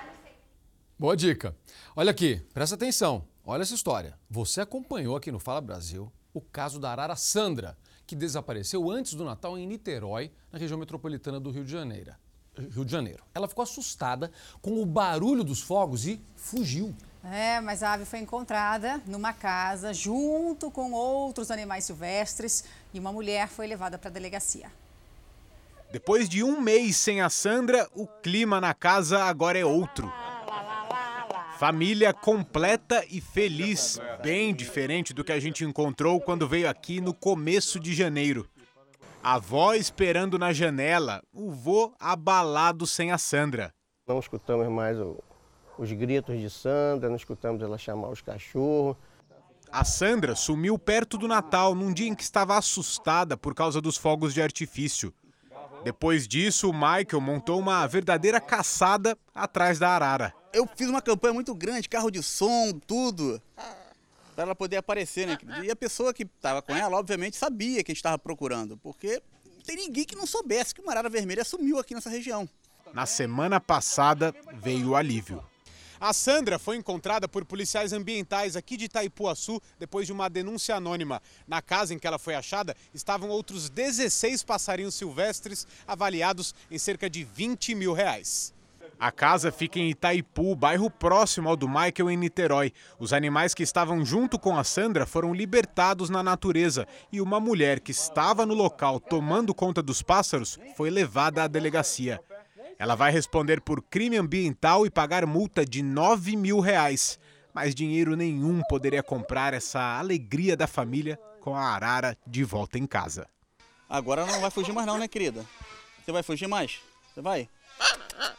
Boa 1.00 1.16
dica. 1.16 1.54
Olha 1.94 2.10
aqui, 2.10 2.42
presta 2.52 2.74
atenção. 2.74 3.24
Olha 3.46 3.62
essa 3.62 3.72
história. 3.72 4.18
Você 4.28 4.60
acompanhou 4.60 5.14
aqui 5.14 5.30
no 5.30 5.38
Fala 5.38 5.60
Brasil 5.60 6.10
o 6.34 6.40
caso 6.40 6.80
da 6.80 6.90
arara 6.90 7.14
Sandra, 7.14 7.78
que 8.04 8.16
desapareceu 8.16 8.90
antes 8.90 9.14
do 9.14 9.24
Natal 9.24 9.56
em 9.56 9.64
Niterói, 9.64 10.32
na 10.50 10.58
região 10.58 10.76
metropolitana 10.76 11.38
do 11.38 11.52
Rio 11.52 11.64
de 11.64 11.70
Janeiro. 11.70 12.16
Rio 12.58 12.84
de 12.84 12.90
Janeiro. 12.90 13.22
Ela 13.32 13.46
ficou 13.46 13.62
assustada 13.62 14.32
com 14.60 14.82
o 14.82 14.84
barulho 14.84 15.44
dos 15.44 15.62
fogos 15.62 16.04
e 16.04 16.20
fugiu. 16.34 16.92
É, 17.22 17.60
mas 17.60 17.84
a 17.84 17.92
ave 17.92 18.04
foi 18.04 18.18
encontrada 18.18 19.00
numa 19.06 19.32
casa 19.32 19.94
junto 19.94 20.68
com 20.68 20.90
outros 20.90 21.52
animais 21.52 21.84
silvestres 21.84 22.64
e 22.92 22.98
uma 22.98 23.12
mulher 23.12 23.46
foi 23.46 23.68
levada 23.68 23.96
para 23.98 24.10
a 24.10 24.12
delegacia. 24.12 24.68
Depois 25.92 26.28
de 26.28 26.42
um 26.42 26.60
mês 26.60 26.96
sem 26.96 27.20
a 27.20 27.30
Sandra, 27.30 27.88
o 27.94 28.04
clima 28.04 28.60
na 28.60 28.74
casa 28.74 29.22
agora 29.22 29.56
é 29.56 29.64
outro. 29.64 30.12
Família 31.58 32.14
completa 32.14 33.04
e 33.10 33.20
feliz, 33.20 33.98
bem 34.22 34.54
diferente 34.54 35.12
do 35.12 35.24
que 35.24 35.32
a 35.32 35.40
gente 35.40 35.64
encontrou 35.64 36.20
quando 36.20 36.46
veio 36.46 36.70
aqui 36.70 37.00
no 37.00 37.12
começo 37.12 37.80
de 37.80 37.92
janeiro. 37.92 38.48
A 39.20 39.34
avó 39.34 39.74
esperando 39.74 40.38
na 40.38 40.52
janela, 40.52 41.20
o 41.32 41.50
vô 41.50 41.92
abalado 41.98 42.86
sem 42.86 43.10
a 43.10 43.18
Sandra. 43.18 43.74
Não 44.06 44.20
escutamos 44.20 44.68
mais 44.68 45.00
o, 45.00 45.18
os 45.76 45.90
gritos 45.90 46.38
de 46.38 46.48
Sandra, 46.48 47.08
não 47.08 47.16
escutamos 47.16 47.60
ela 47.60 47.76
chamar 47.76 48.10
os 48.10 48.22
cachorros. 48.22 48.96
A 49.72 49.82
Sandra 49.82 50.36
sumiu 50.36 50.78
perto 50.78 51.18
do 51.18 51.26
Natal, 51.26 51.74
num 51.74 51.92
dia 51.92 52.06
em 52.06 52.14
que 52.14 52.22
estava 52.22 52.56
assustada 52.56 53.36
por 53.36 53.52
causa 53.52 53.80
dos 53.80 53.96
fogos 53.96 54.32
de 54.32 54.40
artifício. 54.40 55.12
Depois 55.88 56.28
disso, 56.28 56.68
o 56.68 56.72
Michael 56.72 57.20
montou 57.20 57.58
uma 57.58 57.86
verdadeira 57.86 58.40
caçada 58.40 59.16
atrás 59.34 59.78
da 59.78 59.88
arara 59.88 60.34
eu 60.52 60.68
fiz 60.76 60.88
uma 60.88 61.02
campanha 61.02 61.34
muito 61.34 61.54
grande, 61.54 61.88
carro 61.88 62.10
de 62.10 62.22
som, 62.22 62.72
tudo, 62.86 63.40
para 64.34 64.44
ela 64.44 64.54
poder 64.54 64.76
aparecer, 64.76 65.26
né? 65.26 65.38
E 65.64 65.70
a 65.70 65.76
pessoa 65.76 66.14
que 66.14 66.22
estava 66.22 66.62
com 66.62 66.74
ela, 66.74 66.96
obviamente, 66.96 67.36
sabia 67.36 67.82
que 67.84 67.90
a 67.90 67.94
gente 67.94 67.98
estava 67.98 68.18
procurando, 68.18 68.76
porque 68.76 69.22
não 69.56 69.62
tem 69.62 69.76
ninguém 69.76 70.04
que 70.04 70.16
não 70.16 70.26
soubesse 70.26 70.74
que 70.74 70.80
uma 70.80 70.92
arara 70.92 71.08
vermelha 71.08 71.44
sumiu 71.44 71.78
aqui 71.78 71.94
nessa 71.94 72.10
região. 72.10 72.48
Na 72.92 73.04
semana 73.04 73.60
passada 73.60 74.34
veio 74.54 74.90
o 74.90 74.96
alívio. 74.96 75.44
A 76.00 76.12
Sandra 76.12 76.60
foi 76.60 76.76
encontrada 76.76 77.26
por 77.26 77.44
policiais 77.44 77.92
ambientais 77.92 78.54
aqui 78.54 78.76
de 78.76 78.84
Itaipuaçu 78.84 79.60
depois 79.80 80.06
de 80.06 80.12
uma 80.12 80.30
denúncia 80.30 80.76
anônima. 80.76 81.20
Na 81.46 81.60
casa 81.60 81.92
em 81.92 81.98
que 81.98 82.06
ela 82.06 82.20
foi 82.20 82.36
achada 82.36 82.76
estavam 82.94 83.28
outros 83.30 83.68
16 83.68 84.44
passarinhos 84.44 84.94
silvestres 84.94 85.66
avaliados 85.86 86.54
em 86.70 86.78
cerca 86.78 87.10
de 87.10 87.24
20 87.24 87.74
mil 87.74 87.92
reais. 87.92 88.54
A 89.00 89.12
casa 89.12 89.52
fica 89.52 89.78
em 89.78 89.90
Itaipu, 89.90 90.56
bairro 90.56 90.90
próximo 90.90 91.48
ao 91.48 91.56
do 91.56 91.68
Michael 91.68 92.10
em 92.10 92.16
Niterói. 92.16 92.72
Os 92.98 93.12
animais 93.12 93.54
que 93.54 93.62
estavam 93.62 94.04
junto 94.04 94.38
com 94.38 94.56
a 94.56 94.64
Sandra 94.64 95.06
foram 95.06 95.32
libertados 95.32 96.10
na 96.10 96.22
natureza 96.22 96.86
e 97.12 97.20
uma 97.20 97.38
mulher 97.38 97.78
que 97.78 97.92
estava 97.92 98.44
no 98.44 98.54
local 98.54 98.98
tomando 98.98 99.54
conta 99.54 99.80
dos 99.80 100.02
pássaros 100.02 100.58
foi 100.76 100.90
levada 100.90 101.44
à 101.44 101.48
delegacia. 101.48 102.20
Ela 102.78 102.94
vai 102.94 103.10
responder 103.10 103.60
por 103.60 103.82
crime 103.82 104.16
ambiental 104.16 104.86
e 104.86 104.90
pagar 104.90 105.26
multa 105.26 105.66
de 105.66 105.82
9 105.82 106.36
mil 106.36 106.60
reais. 106.60 107.18
Mas 107.52 107.74
dinheiro 107.74 108.14
nenhum 108.14 108.62
poderia 108.68 109.02
comprar 109.02 109.52
essa 109.52 109.98
alegria 109.98 110.56
da 110.56 110.68
família 110.68 111.18
com 111.40 111.56
a 111.56 111.74
arara 111.74 112.16
de 112.24 112.44
volta 112.44 112.78
em 112.78 112.86
casa. 112.86 113.26
Agora 113.88 114.24
não 114.24 114.40
vai 114.40 114.50
fugir 114.50 114.72
mais 114.72 114.86
não, 114.86 114.96
né, 114.96 115.08
querida? 115.08 115.44
Você 116.04 116.12
vai 116.12 116.22
fugir 116.22 116.46
mais? 116.46 116.80
Você 117.12 117.20
vai? 117.20 117.48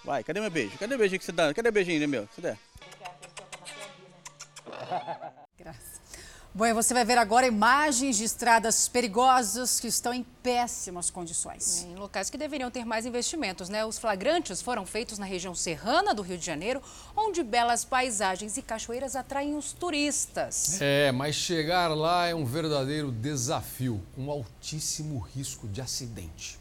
Vai, 0.05 0.23
cadê 0.23 0.39
meu 0.39 0.49
beijo? 0.49 0.77
Cadê 0.77 0.95
o 0.95 0.97
beijinho 0.97 1.19
que 1.19 1.25
você 1.25 1.31
dá? 1.33 1.53
Cadê 1.53 1.67
o 1.67 1.71
beijinho, 1.71 2.07
meu? 2.07 2.27
Você 2.33 2.41
der. 2.41 2.57
Graças. 5.57 5.88
Bom, 6.51 6.65
e 6.65 6.73
você 6.73 6.95
vai 6.95 7.05
ver 7.05 7.17
agora 7.19 7.45
imagens 7.45 8.17
de 8.17 8.23
estradas 8.23 8.87
perigosas 8.87 9.79
que 9.79 9.85
estão 9.85 10.11
em 10.11 10.23
péssimas 10.41 11.11
condições. 11.11 11.83
Em 11.83 11.95
locais 11.95 12.27
que 12.27 12.39
deveriam 12.39 12.71
ter 12.71 12.83
mais 12.83 13.05
investimentos, 13.05 13.69
né? 13.69 13.85
Os 13.85 13.99
flagrantes 13.99 14.59
foram 14.59 14.83
feitos 14.83 15.19
na 15.19 15.25
região 15.25 15.53
serrana 15.53 16.13
do 16.13 16.23
Rio 16.23 16.39
de 16.39 16.45
Janeiro, 16.45 16.81
onde 17.15 17.43
belas 17.43 17.85
paisagens 17.85 18.57
e 18.57 18.63
cachoeiras 18.63 19.15
atraem 19.15 19.55
os 19.55 19.73
turistas. 19.73 20.81
É, 20.81 21.11
mas 21.11 21.35
chegar 21.35 21.95
lá 21.95 22.25
é 22.25 22.33
um 22.33 22.45
verdadeiro 22.45 23.11
desafio, 23.11 24.01
um 24.17 24.31
altíssimo 24.31 25.19
risco 25.19 25.67
de 25.67 25.81
acidente. 25.81 26.58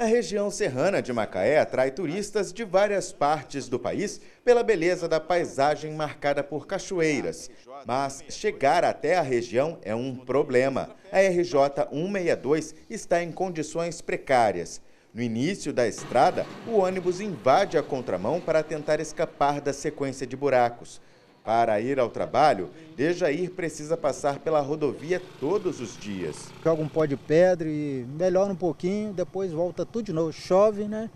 A 0.00 0.06
região 0.06 0.50
serrana 0.50 1.02
de 1.02 1.12
Macaé 1.12 1.58
atrai 1.58 1.90
turistas 1.90 2.54
de 2.54 2.64
várias 2.64 3.12
partes 3.12 3.68
do 3.68 3.78
país 3.78 4.18
pela 4.42 4.62
beleza 4.62 5.06
da 5.06 5.20
paisagem 5.20 5.92
marcada 5.92 6.42
por 6.42 6.66
cachoeiras. 6.66 7.50
Mas 7.84 8.24
chegar 8.30 8.82
até 8.82 9.18
a 9.18 9.20
região 9.20 9.78
é 9.82 9.94
um 9.94 10.16
problema. 10.16 10.96
A 11.12 11.20
RJ 11.20 11.52
162 11.92 12.74
está 12.88 13.22
em 13.22 13.30
condições 13.30 14.00
precárias. 14.00 14.80
No 15.12 15.20
início 15.20 15.70
da 15.70 15.86
estrada, 15.86 16.46
o 16.66 16.78
ônibus 16.78 17.20
invade 17.20 17.76
a 17.76 17.82
contramão 17.82 18.40
para 18.40 18.62
tentar 18.62 19.00
escapar 19.00 19.60
da 19.60 19.74
sequência 19.74 20.26
de 20.26 20.34
buracos. 20.34 20.98
Para 21.44 21.80
ir 21.80 21.98
ao 21.98 22.10
trabalho, 22.10 22.68
Dejair 22.96 23.50
precisa 23.50 23.96
passar 23.96 24.40
pela 24.40 24.60
rodovia 24.60 25.20
todos 25.40 25.80
os 25.80 25.96
dias. 25.96 26.50
Joga 26.62 26.82
um 26.82 26.88
pó 26.88 27.06
de 27.06 27.16
pedra 27.16 27.68
e 27.68 28.04
melhora 28.18 28.52
um 28.52 28.56
pouquinho, 28.56 29.14
depois 29.14 29.50
volta 29.50 29.86
tudo 29.86 30.04
de 30.06 30.12
novo. 30.12 30.32
Chove, 30.32 30.84
né? 30.84 31.08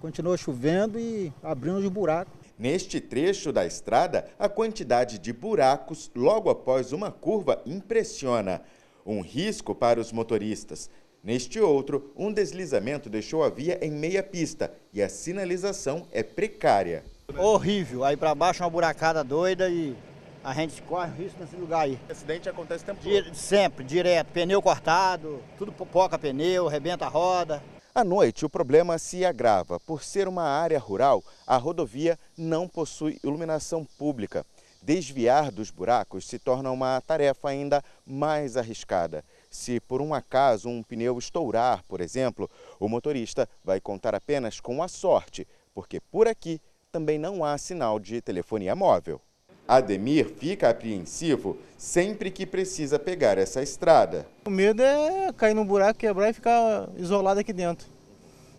Continua 0.00 0.36
chovendo 0.36 0.98
e 0.98 1.32
abrindo 1.42 1.80
de 1.80 1.88
buraco. 1.88 2.30
Neste 2.58 3.00
trecho 3.00 3.52
da 3.52 3.64
estrada, 3.64 4.28
a 4.36 4.48
quantidade 4.48 5.18
de 5.18 5.32
buracos 5.32 6.10
logo 6.14 6.50
após 6.50 6.92
uma 6.92 7.12
curva 7.12 7.62
impressiona. 7.64 8.62
Um 9.06 9.20
risco 9.20 9.76
para 9.76 10.00
os 10.00 10.10
motoristas. 10.10 10.90
Neste 11.22 11.60
outro, 11.60 12.12
um 12.16 12.32
deslizamento 12.32 13.08
deixou 13.08 13.44
a 13.44 13.48
via 13.48 13.78
em 13.80 13.92
meia 13.92 14.24
pista 14.24 14.72
e 14.92 15.00
a 15.00 15.08
sinalização 15.08 16.06
é 16.10 16.22
precária. 16.22 17.04
Horrível. 17.36 18.04
Aí 18.04 18.16
para 18.16 18.34
baixo 18.34 18.62
uma 18.62 18.70
buracada 18.70 19.22
doida 19.22 19.68
e 19.68 19.96
a 20.42 20.54
gente 20.54 20.80
corre 20.82 21.10
risco 21.22 21.38
nesse 21.40 21.56
lugar 21.56 21.82
aí. 21.82 21.98
O 22.08 22.12
acidente 22.12 22.48
acontece 22.48 22.82
o 22.82 22.86
tempo 22.86 23.00
todo? 23.02 23.34
Sempre, 23.34 23.84
direto. 23.84 24.32
Pneu 24.32 24.62
cortado, 24.62 25.42
tudo 25.56 25.70
poca 25.70 26.18
pneu, 26.18 26.66
rebenta 26.66 27.06
a 27.06 27.08
roda. 27.08 27.62
À 27.94 28.02
noite, 28.02 28.46
o 28.46 28.50
problema 28.50 28.98
se 28.98 29.24
agrava. 29.24 29.78
Por 29.80 30.02
ser 30.02 30.26
uma 30.26 30.44
área 30.44 30.78
rural, 30.78 31.22
a 31.46 31.56
rodovia 31.56 32.18
não 32.36 32.66
possui 32.66 33.18
iluminação 33.22 33.84
pública. 33.84 34.44
Desviar 34.80 35.50
dos 35.50 35.70
buracos 35.70 36.26
se 36.26 36.38
torna 36.38 36.70
uma 36.70 37.00
tarefa 37.00 37.48
ainda 37.48 37.82
mais 38.06 38.56
arriscada. 38.56 39.24
Se 39.50 39.80
por 39.80 40.00
um 40.00 40.14
acaso 40.14 40.68
um 40.68 40.82
pneu 40.82 41.18
estourar, 41.18 41.82
por 41.88 42.00
exemplo, 42.00 42.48
o 42.78 42.88
motorista 42.88 43.48
vai 43.64 43.80
contar 43.80 44.14
apenas 44.14 44.60
com 44.60 44.82
a 44.82 44.88
sorte, 44.88 45.46
porque 45.74 46.00
por 46.00 46.26
aqui 46.26 46.60
também 46.90 47.18
não 47.18 47.44
há 47.44 47.58
sinal 47.58 47.98
de 47.98 48.20
telefonia 48.22 48.74
móvel. 48.74 49.20
Ademir 49.66 50.26
fica 50.38 50.70
apreensivo 50.70 51.58
sempre 51.76 52.30
que 52.30 52.46
precisa 52.46 52.98
pegar 52.98 53.36
essa 53.36 53.62
estrada. 53.62 54.26
O 54.46 54.50
medo 54.50 54.82
é 54.82 55.30
cair 55.36 55.52
num 55.52 55.66
buraco, 55.66 55.98
quebrar 55.98 56.30
e 56.30 56.32
ficar 56.32 56.88
isolado 56.96 57.40
aqui 57.40 57.52
dentro, 57.52 57.86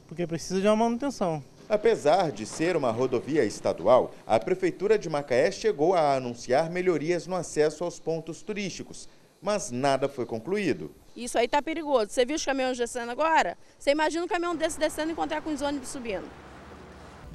porque 0.08 0.28
precisa 0.28 0.62
de 0.62 0.68
uma 0.68 0.76
manutenção. 0.76 1.44
Apesar 1.68 2.32
de 2.32 2.46
ser 2.46 2.78
uma 2.78 2.92
rodovia 2.92 3.44
estadual, 3.44 4.14
a 4.28 4.40
Prefeitura 4.40 4.98
de 4.98 5.10
Macaé 5.10 5.52
chegou 5.52 5.96
a 5.96 6.16
anunciar 6.16 6.70
melhorias 6.70 7.26
no 7.26 7.36
acesso 7.36 7.84
aos 7.84 8.00
pontos 8.00 8.44
turísticos, 8.44 9.10
mas 9.42 9.72
nada 9.72 10.08
foi 10.08 10.28
concluído. 10.28 10.92
Isso 11.16 11.38
aí 11.38 11.46
está 11.46 11.62
perigoso. 11.64 12.12
Você 12.12 12.26
viu 12.26 12.36
os 12.36 12.46
caminhões 12.46 12.78
descendo 12.78 13.12
agora? 13.12 13.58
Você 13.78 13.90
imagina 13.90 14.24
um 14.24 14.28
caminhão 14.28 14.56
desse 14.56 14.80
descendo 14.80 15.10
e 15.10 15.14
encontrar 15.14 15.42
com 15.42 15.52
os 15.52 15.62
ônibus 15.64 15.90
subindo. 15.90 16.30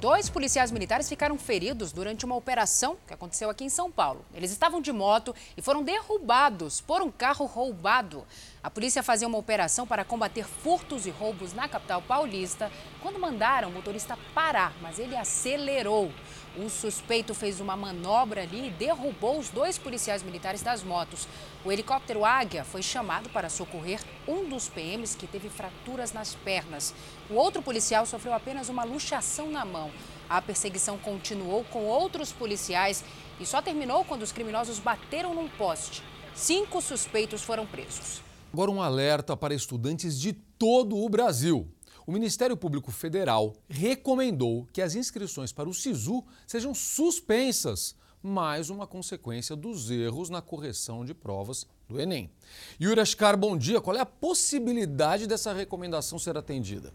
Dois 0.05 0.29
policiais 0.29 0.69
militares 0.71 1.09
ficaram 1.09 1.35
feridos 1.35 1.91
durante 1.91 2.25
uma 2.25 2.35
operação 2.35 2.95
que 3.07 3.13
aconteceu 3.15 3.49
aqui 3.49 3.63
em 3.63 3.69
São 3.69 3.91
Paulo. 3.91 4.23
Eles 4.35 4.51
estavam 4.51 4.79
de 4.79 4.91
moto 4.91 5.33
e 5.57 5.63
foram 5.63 5.81
derrubados 5.81 6.79
por 6.79 7.01
um 7.01 7.09
carro 7.09 7.47
roubado. 7.47 8.23
A 8.61 8.69
polícia 8.69 9.01
fazia 9.01 9.27
uma 9.27 9.39
operação 9.39 9.87
para 9.87 10.05
combater 10.05 10.45
furtos 10.45 11.07
e 11.07 11.09
roubos 11.09 11.53
na 11.53 11.67
capital 11.67 12.03
paulista 12.03 12.71
quando 13.01 13.17
mandaram 13.17 13.69
o 13.69 13.71
motorista 13.71 14.15
parar, 14.35 14.75
mas 14.79 14.99
ele 14.99 15.17
acelerou. 15.17 16.11
O 16.55 16.69
suspeito 16.69 17.33
fez 17.33 17.59
uma 17.59 17.75
manobra 17.75 18.43
ali 18.43 18.67
e 18.67 18.71
derrubou 18.71 19.39
os 19.39 19.49
dois 19.49 19.79
policiais 19.79 20.21
militares 20.21 20.61
das 20.61 20.83
motos. 20.83 21.27
O 21.65 21.71
helicóptero 21.71 22.23
Águia 22.23 22.63
foi 22.63 22.83
chamado 22.83 23.27
para 23.31 23.49
socorrer 23.49 23.99
um 24.27 24.47
dos 24.47 24.69
PMs 24.69 25.15
que 25.15 25.25
teve 25.25 25.49
fraturas 25.49 26.13
nas 26.13 26.35
pernas. 26.35 26.93
O 27.27 27.33
outro 27.33 27.59
policial 27.59 28.05
sofreu 28.05 28.35
apenas 28.35 28.69
uma 28.69 28.83
luxação 28.83 29.49
na 29.49 29.65
mão. 29.65 29.89
A 30.29 30.39
perseguição 30.39 30.95
continuou 30.99 31.63
com 31.63 31.85
outros 31.85 32.31
policiais 32.31 33.03
e 33.39 33.47
só 33.47 33.63
terminou 33.63 34.05
quando 34.05 34.21
os 34.21 34.31
criminosos 34.31 34.77
bateram 34.77 35.33
num 35.33 35.49
poste. 35.49 36.03
Cinco 36.35 36.79
suspeitos 36.83 37.41
foram 37.41 37.65
presos. 37.65 38.21
Agora 38.53 38.69
um 38.69 38.79
alerta 38.79 39.35
para 39.35 39.55
estudantes 39.55 40.19
de 40.19 40.33
todo 40.33 40.95
o 40.95 41.09
Brasil. 41.09 41.67
O 42.05 42.11
Ministério 42.11 42.55
Público 42.55 42.91
Federal 42.91 43.55
recomendou 43.67 44.67
que 44.71 44.83
as 44.83 44.93
inscrições 44.93 45.51
para 45.51 45.67
o 45.67 45.73
SISU 45.73 46.23
sejam 46.45 46.75
suspensas, 46.75 47.95
mais 48.25 48.69
uma 48.69 48.87
consequência 48.87 49.55
dos 49.55 49.91
erros 49.91 50.29
na 50.29 50.41
correção 50.41 51.05
de 51.05 51.13
provas 51.13 51.67
do 51.87 52.01
Enem. 52.01 52.29
Yuri 52.81 52.99
Ascar, 52.99 53.37
bom 53.37 53.55
dia. 53.55 53.79
Qual 53.79 53.95
é 53.95 53.99
a 53.99 54.05
possibilidade 54.05 55.27
dessa 55.27 55.53
recomendação 55.53 56.17
ser 56.17 56.35
atendida? 56.35 56.91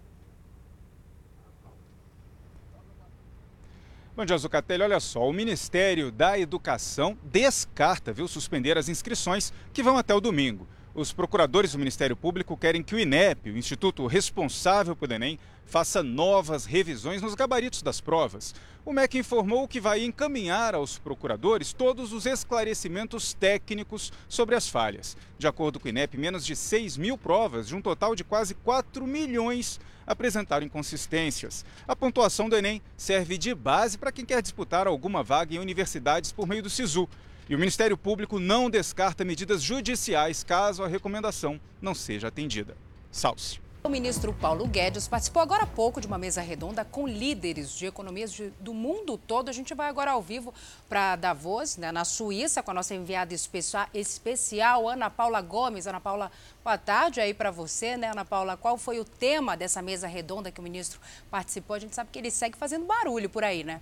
Bom 4.16 4.24
dia, 4.24 4.36
Zucatelli. 4.36 4.82
Olha 4.82 4.98
só, 4.98 5.26
o 5.26 5.32
Ministério 5.32 6.10
da 6.10 6.38
Educação 6.38 7.16
descarta, 7.22 8.12
viu, 8.12 8.26
suspender 8.26 8.76
as 8.76 8.88
inscrições 8.88 9.52
que 9.72 9.82
vão 9.82 9.96
até 9.96 10.12
o 10.12 10.20
domingo. 10.20 10.66
Os 10.92 11.12
procuradores 11.12 11.70
do 11.70 11.78
Ministério 11.78 12.16
Público 12.16 12.56
querem 12.56 12.82
que 12.82 12.96
o 12.96 12.98
INEP, 12.98 13.48
o 13.50 13.56
instituto 13.56 14.08
responsável 14.08 14.96
pelo 14.96 15.12
Enem, 15.12 15.38
faça 15.64 16.02
novas 16.02 16.64
revisões 16.64 17.22
nos 17.22 17.36
gabaritos 17.36 17.80
das 17.80 18.00
provas. 18.00 18.52
O 18.84 18.92
MEC 18.92 19.18
informou 19.18 19.68
que 19.68 19.80
vai 19.80 20.02
encaminhar 20.02 20.74
aos 20.74 20.98
procuradores 20.98 21.72
todos 21.72 22.12
os 22.12 22.26
esclarecimentos 22.26 23.32
técnicos 23.32 24.12
sobre 24.28 24.56
as 24.56 24.68
falhas. 24.68 25.16
De 25.38 25.46
acordo 25.46 25.78
com 25.78 25.86
o 25.86 25.88
INEP, 25.88 26.18
menos 26.18 26.44
de 26.44 26.56
6 26.56 26.96
mil 26.96 27.16
provas, 27.16 27.68
de 27.68 27.76
um 27.76 27.80
total 27.80 28.16
de 28.16 28.24
quase 28.24 28.54
4 28.54 29.06
milhões, 29.06 29.78
apresentaram 30.04 30.66
inconsistências. 30.66 31.64
A 31.86 31.94
pontuação 31.94 32.48
do 32.48 32.56
Enem 32.56 32.82
serve 32.96 33.38
de 33.38 33.54
base 33.54 33.96
para 33.96 34.10
quem 34.10 34.24
quer 34.24 34.42
disputar 34.42 34.88
alguma 34.88 35.22
vaga 35.22 35.54
em 35.54 35.60
universidades 35.60 36.32
por 36.32 36.48
meio 36.48 36.64
do 36.64 36.70
SISU. 36.70 37.08
E 37.50 37.54
o 37.56 37.58
Ministério 37.58 37.98
Público 37.98 38.38
não 38.38 38.70
descarta 38.70 39.24
medidas 39.24 39.60
judiciais 39.60 40.44
caso 40.44 40.84
a 40.84 40.86
recomendação 40.86 41.60
não 41.82 41.96
seja 41.96 42.28
atendida. 42.28 42.76
Salce. 43.10 43.58
O 43.82 43.88
ministro 43.88 44.32
Paulo 44.32 44.68
Guedes 44.68 45.08
participou 45.08 45.42
agora 45.42 45.64
há 45.64 45.66
pouco 45.66 46.00
de 46.00 46.06
uma 46.06 46.16
mesa 46.16 46.40
redonda 46.40 46.84
com 46.84 47.08
líderes 47.08 47.74
de 47.74 47.86
economias 47.86 48.32
de, 48.32 48.50
do 48.60 48.72
mundo 48.72 49.18
todo. 49.18 49.48
A 49.48 49.52
gente 49.52 49.74
vai 49.74 49.88
agora 49.88 50.12
ao 50.12 50.22
vivo 50.22 50.54
para 50.88 51.16
Davos, 51.16 51.76
né, 51.76 51.90
na 51.90 52.04
Suíça, 52.04 52.62
com 52.62 52.70
a 52.70 52.74
nossa 52.74 52.94
enviada 52.94 53.34
especial, 53.34 53.88
especial, 53.92 54.88
Ana 54.88 55.10
Paula 55.10 55.40
Gomes. 55.40 55.88
Ana 55.88 55.98
Paula, 55.98 56.30
boa 56.62 56.78
tarde 56.78 57.20
aí 57.20 57.34
para 57.34 57.50
você, 57.50 57.96
né, 57.96 58.12
Ana 58.12 58.24
Paula? 58.24 58.56
Qual 58.56 58.78
foi 58.78 59.00
o 59.00 59.04
tema 59.04 59.56
dessa 59.56 59.82
mesa 59.82 60.06
redonda 60.06 60.52
que 60.52 60.60
o 60.60 60.62
ministro 60.62 61.00
participou? 61.28 61.74
A 61.74 61.80
gente 61.80 61.96
sabe 61.96 62.10
que 62.12 62.18
ele 62.20 62.30
segue 62.30 62.56
fazendo 62.56 62.86
barulho 62.86 63.28
por 63.28 63.42
aí, 63.42 63.64
né? 63.64 63.80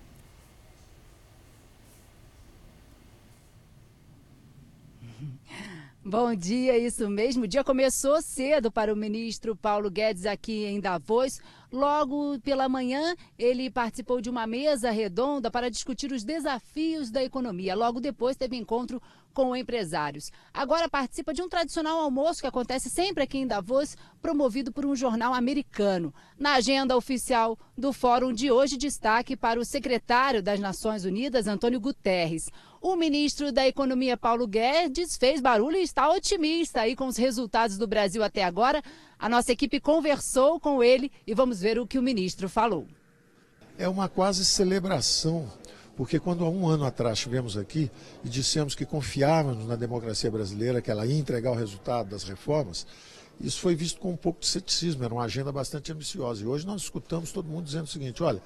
Bom 6.03 6.33
dia, 6.33 6.77
isso 6.77 7.09
mesmo. 7.09 7.43
O 7.43 7.47
dia 7.47 7.61
começou 7.61 8.21
cedo 8.21 8.71
para 8.71 8.91
o 8.91 8.95
ministro 8.95 9.53
Paulo 9.53 9.91
Guedes 9.91 10.25
aqui 10.25 10.63
em 10.63 10.79
Davos. 10.79 11.41
Logo 11.69 12.39
pela 12.39 12.69
manhã, 12.69 13.13
ele 13.37 13.69
participou 13.69 14.21
de 14.21 14.29
uma 14.29 14.47
mesa 14.47 14.91
redonda 14.91 15.51
para 15.51 15.69
discutir 15.69 16.13
os 16.13 16.23
desafios 16.23 17.11
da 17.11 17.21
economia. 17.21 17.75
Logo 17.75 17.99
depois, 17.99 18.37
teve 18.37 18.55
encontro 18.55 19.01
com 19.39 19.55
empresários. 19.55 20.33
Agora 20.53 20.89
participa 20.89 21.33
de 21.33 21.41
um 21.41 21.47
tradicional 21.47 21.97
almoço 21.97 22.41
que 22.41 22.47
acontece 22.47 22.89
sempre 22.89 23.23
aqui 23.23 23.37
em 23.37 23.47
Davos, 23.47 23.95
promovido 24.21 24.69
por 24.69 24.85
um 24.85 24.93
jornal 24.93 25.33
americano. 25.33 26.13
Na 26.37 26.55
agenda 26.55 26.97
oficial 26.97 27.57
do 27.77 27.93
fórum 27.93 28.33
de 28.33 28.51
hoje, 28.51 28.75
destaque 28.75 29.37
para 29.37 29.57
o 29.57 29.63
secretário 29.63 30.43
das 30.43 30.59
Nações 30.59 31.05
Unidas, 31.05 31.47
Antônio 31.47 31.79
Guterres. 31.79 32.49
O 32.81 32.97
ministro 32.97 33.49
da 33.49 33.65
Economia, 33.65 34.17
Paulo 34.17 34.45
Guedes, 34.45 35.15
fez 35.15 35.39
barulho 35.39 35.77
e 35.77 35.83
está 35.83 36.11
otimista 36.11 36.81
aí 36.81 36.93
com 36.93 37.07
os 37.07 37.15
resultados 37.15 37.77
do 37.77 37.87
Brasil 37.87 38.21
até 38.21 38.43
agora. 38.43 38.83
A 39.17 39.29
nossa 39.29 39.53
equipe 39.53 39.79
conversou 39.79 40.59
com 40.59 40.83
ele 40.83 41.09
e 41.25 41.33
vamos 41.33 41.61
ver 41.61 41.79
o 41.79 41.87
que 41.87 41.97
o 41.97 42.03
ministro 42.03 42.49
falou. 42.49 42.85
É 43.77 43.87
uma 43.87 44.09
quase 44.09 44.43
celebração 44.43 45.49
porque 45.99 46.17
quando 46.17 46.45
há 46.45 46.49
um 46.49 46.65
ano 46.65 46.85
atrás 46.85 47.17
estivemos 47.17 47.57
aqui 47.57 47.91
e 48.23 48.29
dissemos 48.29 48.73
que 48.73 48.85
confiávamos 48.85 49.67
na 49.67 49.75
democracia 49.75 50.31
brasileira, 50.31 50.81
que 50.81 50.89
ela 50.89 51.05
ia 51.05 51.19
entregar 51.19 51.51
o 51.51 51.55
resultado 51.55 52.11
das 52.11 52.23
reformas, 52.23 52.87
isso 53.37 53.59
foi 53.59 53.75
visto 53.75 53.99
com 53.99 54.13
um 54.13 54.15
pouco 54.15 54.39
de 54.39 54.47
ceticismo, 54.47 55.03
era 55.03 55.13
uma 55.13 55.25
agenda 55.25 55.51
bastante 55.51 55.91
ambiciosa. 55.91 56.41
E 56.41 56.47
hoje 56.47 56.65
nós 56.65 56.83
escutamos 56.83 57.33
todo 57.33 57.49
mundo 57.49 57.65
dizendo 57.65 57.83
o 57.83 57.87
seguinte: 57.87 58.23
olha, 58.23 58.41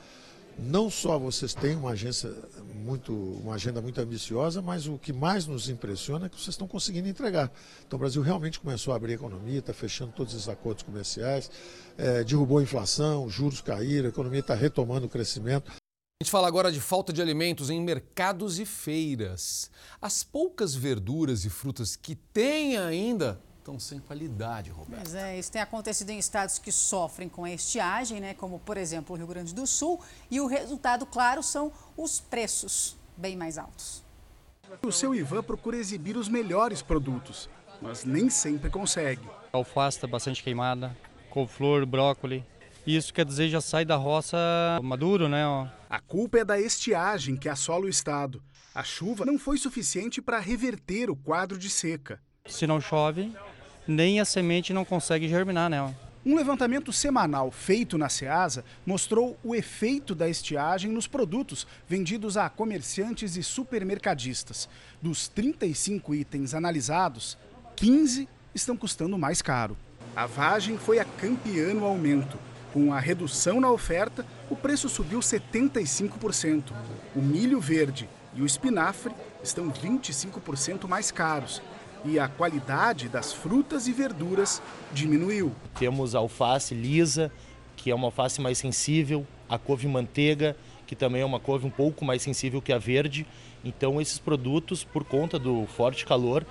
não 0.57 0.89
só 0.89 1.19
vocês 1.19 1.53
têm 1.53 1.75
uma 1.75 1.91
agência 1.91 2.33
muito, 2.73 3.13
uma 3.13 3.53
agenda 3.53 3.79
muito 3.83 4.01
ambiciosa, 4.01 4.59
mas 4.59 4.87
o 4.87 4.97
que 4.97 5.13
mais 5.13 5.45
nos 5.45 5.69
impressiona 5.69 6.25
é 6.25 6.29
que 6.29 6.35
vocês 6.37 6.55
estão 6.55 6.67
conseguindo 6.67 7.07
entregar. 7.07 7.51
Então 7.85 7.97
o 7.97 7.99
Brasil 7.99 8.23
realmente 8.23 8.59
começou 8.59 8.93
a 8.93 8.97
abrir 8.97 9.11
a 9.11 9.15
economia, 9.17 9.59
está 9.59 9.73
fechando 9.75 10.11
todos 10.11 10.33
os 10.33 10.49
acordos 10.49 10.81
comerciais, 10.81 11.51
é, 11.99 12.23
derrubou 12.23 12.57
a 12.57 12.63
inflação, 12.63 13.25
os 13.25 13.31
juros 13.31 13.61
caíram, 13.61 14.07
a 14.07 14.09
economia 14.09 14.39
está 14.39 14.55
retomando 14.55 15.05
o 15.05 15.09
crescimento. 15.09 15.71
A 16.21 16.23
gente 16.23 16.31
fala 16.31 16.47
agora 16.47 16.71
de 16.71 16.79
falta 16.79 17.11
de 17.11 17.21
alimentos 17.21 17.69
em 17.69 17.81
mercados 17.81 18.57
e 18.57 18.65
feiras. 18.65 19.69
As 20.01 20.23
poucas 20.23 20.73
verduras 20.73 21.43
e 21.43 21.49
frutas 21.49 21.97
que 21.97 22.15
tem 22.15 22.77
ainda 22.77 23.41
estão 23.57 23.77
sem 23.77 23.99
qualidade, 23.99 24.69
Roberto. 24.69 25.01
Mas 25.03 25.15
é, 25.15 25.37
isso 25.37 25.51
tem 25.51 25.61
acontecido 25.61 26.11
em 26.11 26.17
estados 26.17 26.59
que 26.59 26.71
sofrem 26.71 27.27
com 27.27 27.43
a 27.43 27.51
estiagem, 27.51 28.21
né, 28.21 28.33
como 28.35 28.57
por 28.57 28.77
exemplo 28.77 29.13
o 29.13 29.17
Rio 29.17 29.27
Grande 29.27 29.53
do 29.53 29.67
Sul, 29.67 29.99
e 30.31 30.39
o 30.39 30.47
resultado, 30.47 31.05
claro, 31.05 31.43
são 31.43 31.73
os 31.97 32.21
preços 32.21 32.95
bem 33.17 33.35
mais 33.35 33.57
altos. 33.57 34.01
O 34.81 34.93
seu 34.93 35.13
Ivan 35.13 35.43
procura 35.43 35.75
exibir 35.75 36.15
os 36.15 36.29
melhores 36.29 36.81
produtos, 36.81 37.49
mas 37.81 38.05
nem 38.05 38.29
sempre 38.29 38.69
consegue. 38.69 39.27
Alface 39.51 39.97
está 39.97 40.07
bastante 40.07 40.41
queimada, 40.41 40.95
couve-flor, 41.29 41.85
brócolis, 41.85 42.43
isso 42.85 43.13
quer 43.13 43.25
dizer 43.25 43.49
já 43.49 43.61
sai 43.61 43.85
da 43.85 43.95
roça 43.95 44.37
maduro, 44.83 45.29
né? 45.29 45.43
A 45.89 45.99
culpa 45.99 46.39
é 46.39 46.45
da 46.45 46.59
estiagem 46.59 47.35
que 47.35 47.47
assola 47.47 47.85
o 47.85 47.89
estado. 47.89 48.41
A 48.75 48.83
chuva 48.83 49.25
não 49.25 49.37
foi 49.37 49.57
suficiente 49.57 50.21
para 50.21 50.39
reverter 50.39 51.09
o 51.09 51.15
quadro 51.15 51.57
de 51.57 51.69
seca. 51.69 52.19
Se 52.45 52.65
não 52.65 52.81
chove, 52.81 53.31
nem 53.87 54.19
a 54.19 54.25
semente 54.25 54.73
não 54.73 54.83
consegue 54.83 55.27
germinar, 55.27 55.69
né? 55.69 55.93
Um 56.25 56.35
levantamento 56.35 56.93
semanal 56.93 57.51
feito 57.51 57.97
na 57.97 58.07
Ceasa 58.07 58.63
mostrou 58.85 59.37
o 59.43 59.53
efeito 59.53 60.15
da 60.15 60.29
estiagem 60.29 60.89
nos 60.89 61.05
produtos 61.05 61.67
vendidos 61.87 62.37
a 62.37 62.49
comerciantes 62.49 63.35
e 63.35 63.43
supermercadistas. 63.43 64.69
Dos 65.01 65.27
35 65.27 66.15
itens 66.15 66.53
analisados, 66.53 67.37
15 67.75 68.27
estão 68.55 68.77
custando 68.77 69.17
mais 69.17 69.41
caro. 69.41 69.75
A 70.15 70.25
vagem 70.25 70.77
foi 70.77 70.97
a 70.97 71.05
campeã 71.05 71.73
no 71.73 71.85
aumento. 71.85 72.39
Com 72.73 72.91
a 72.91 72.99
redução 72.99 73.61
na 73.61 73.71
oferta, 73.71 74.25
o 74.49 74.55
preço 74.55 74.89
subiu 74.89 75.19
75%. 75.19 76.73
O 77.15 77.21
milho 77.21 77.59
verde 77.59 78.09
e 78.33 78.41
o 78.41 78.47
espinafre 78.47 79.13
estão 79.43 79.71
25% 79.71 80.87
mais 80.87 81.11
caros. 81.11 81.61
E 82.03 82.17
a 82.17 82.27
qualidade 82.27 83.07
das 83.07 83.31
frutas 83.31 83.87
e 83.87 83.93
verduras 83.93 84.59
diminuiu. 84.91 85.51
Temos 85.77 86.15
a 86.15 86.17
alface 86.17 86.73
lisa, 86.73 87.31
que 87.77 87.91
é 87.91 87.95
uma 87.95 88.07
alface 88.07 88.41
mais 88.41 88.57
sensível, 88.57 89.23
a 89.47 89.59
couve 89.59 89.87
manteiga, 89.87 90.57
que 90.87 90.95
também 90.95 91.21
é 91.21 91.25
uma 91.25 91.39
couve 91.39 91.67
um 91.67 91.69
pouco 91.69 92.03
mais 92.03 92.23
sensível 92.23 92.59
que 92.59 92.73
a 92.73 92.79
verde. 92.79 93.23
Então 93.63 94.01
esses 94.01 94.17
produtos, 94.17 94.83
por 94.83 95.03
conta 95.03 95.37
do 95.37 95.67
forte 95.67 96.07
calor, 96.07 96.43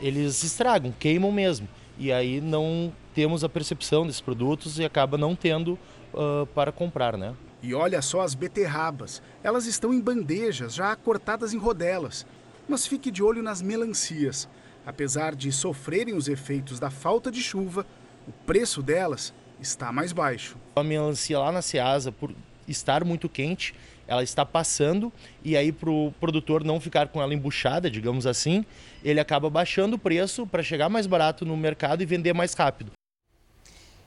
eles 0.00 0.42
estragam, 0.42 0.92
queimam 0.98 1.30
mesmo. 1.30 1.68
E 1.98 2.12
aí 2.12 2.40
não 2.40 2.92
temos 3.14 3.42
a 3.42 3.48
percepção 3.48 4.06
desses 4.06 4.20
produtos 4.20 4.78
e 4.78 4.84
acaba 4.84 5.18
não 5.18 5.34
tendo 5.34 5.78
uh, 6.14 6.46
para 6.54 6.70
comprar, 6.70 7.16
né? 7.16 7.34
E 7.60 7.74
olha 7.74 8.00
só 8.00 8.20
as 8.20 8.34
beterrabas. 8.34 9.20
Elas 9.42 9.66
estão 9.66 9.92
em 9.92 10.00
bandejas, 10.00 10.74
já 10.74 10.94
cortadas 10.94 11.52
em 11.52 11.58
rodelas. 11.58 12.24
Mas 12.68 12.86
fique 12.86 13.10
de 13.10 13.22
olho 13.22 13.42
nas 13.42 13.60
melancias. 13.60 14.48
Apesar 14.86 15.34
de 15.34 15.50
sofrerem 15.50 16.14
os 16.14 16.28
efeitos 16.28 16.78
da 16.78 16.88
falta 16.88 17.30
de 17.30 17.42
chuva, 17.42 17.84
o 18.26 18.32
preço 18.46 18.82
delas 18.82 19.34
está 19.60 19.92
mais 19.92 20.12
baixo. 20.12 20.56
A 20.76 20.84
melancia 20.84 21.38
lá 21.38 21.50
na 21.50 21.62
Ceasa, 21.62 22.12
por 22.12 22.32
estar 22.68 23.04
muito 23.04 23.28
quente, 23.28 23.74
ela 24.08 24.22
está 24.22 24.44
passando 24.44 25.12
e 25.44 25.56
aí 25.56 25.70
para 25.70 25.90
o 25.90 26.12
produtor 26.18 26.64
não 26.64 26.80
ficar 26.80 27.08
com 27.08 27.22
ela 27.22 27.34
embuchada, 27.34 27.90
digamos 27.90 28.26
assim, 28.26 28.64
ele 29.04 29.20
acaba 29.20 29.48
baixando 29.48 29.96
o 29.96 29.98
preço 29.98 30.46
para 30.46 30.62
chegar 30.62 30.88
mais 30.88 31.06
barato 31.06 31.44
no 31.44 31.56
mercado 31.56 32.02
e 32.02 32.06
vender 32.06 32.32
mais 32.32 32.54
rápido. 32.54 32.90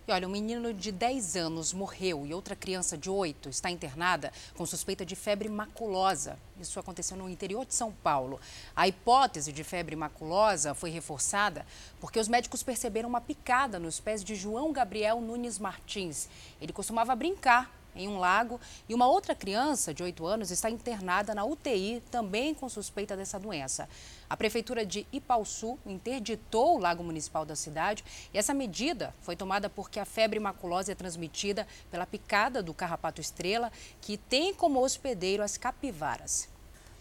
E 0.07 0.11
olha, 0.11 0.27
um 0.27 0.31
menino 0.31 0.73
de 0.73 0.91
10 0.91 1.35
anos 1.35 1.71
morreu 1.71 2.25
e 2.25 2.33
outra 2.33 2.55
criança 2.55 2.97
de 2.97 3.07
8 3.07 3.49
está 3.49 3.69
internada 3.69 4.33
com 4.55 4.65
suspeita 4.65 5.05
de 5.05 5.15
febre 5.15 5.47
maculosa. 5.47 6.39
Isso 6.59 6.79
aconteceu 6.79 7.15
no 7.15 7.29
interior 7.29 7.67
de 7.67 7.75
São 7.75 7.91
Paulo. 7.91 8.39
A 8.75 8.87
hipótese 8.87 9.53
de 9.53 9.63
febre 9.63 9.95
maculosa 9.95 10.73
foi 10.73 10.89
reforçada 10.89 11.65
porque 11.99 12.19
os 12.19 12.27
médicos 12.27 12.63
perceberam 12.63 13.07
uma 13.07 13.21
picada 13.21 13.77
nos 13.77 13.99
pés 13.99 14.23
de 14.23 14.33
João 14.33 14.73
Gabriel 14.73 15.21
Nunes 15.21 15.59
Martins. 15.59 16.27
Ele 16.59 16.73
costumava 16.73 17.15
brincar 17.15 17.71
em 17.95 18.07
um 18.07 18.19
lago 18.19 18.59
e 18.87 18.93
uma 18.93 19.07
outra 19.07 19.35
criança 19.35 19.93
de 19.93 20.03
8 20.03 20.25
anos 20.25 20.51
está 20.51 20.69
internada 20.69 21.35
na 21.35 21.43
UTI 21.45 22.01
também 22.09 22.53
com 22.53 22.67
suspeita 22.69 23.15
dessa 23.15 23.39
doença. 23.39 23.87
A 24.29 24.37
prefeitura 24.37 24.85
de 24.85 25.05
Ipauçu 25.11 25.77
interditou 25.85 26.75
o 26.75 26.79
lago 26.79 27.03
municipal 27.03 27.45
da 27.45 27.55
cidade 27.55 28.03
e 28.33 28.37
essa 28.37 28.53
medida 28.53 29.13
foi 29.21 29.35
tomada 29.35 29.69
porque 29.69 29.99
a 29.99 30.05
febre 30.05 30.39
maculosa 30.39 30.91
é 30.91 30.95
transmitida 30.95 31.67
pela 31.89 32.05
picada 32.05 32.63
do 32.63 32.73
carrapato 32.73 33.19
estrela, 33.19 33.71
que 33.99 34.17
tem 34.17 34.53
como 34.53 34.81
hospedeiro 34.81 35.43
as 35.43 35.57
capivaras. 35.57 36.47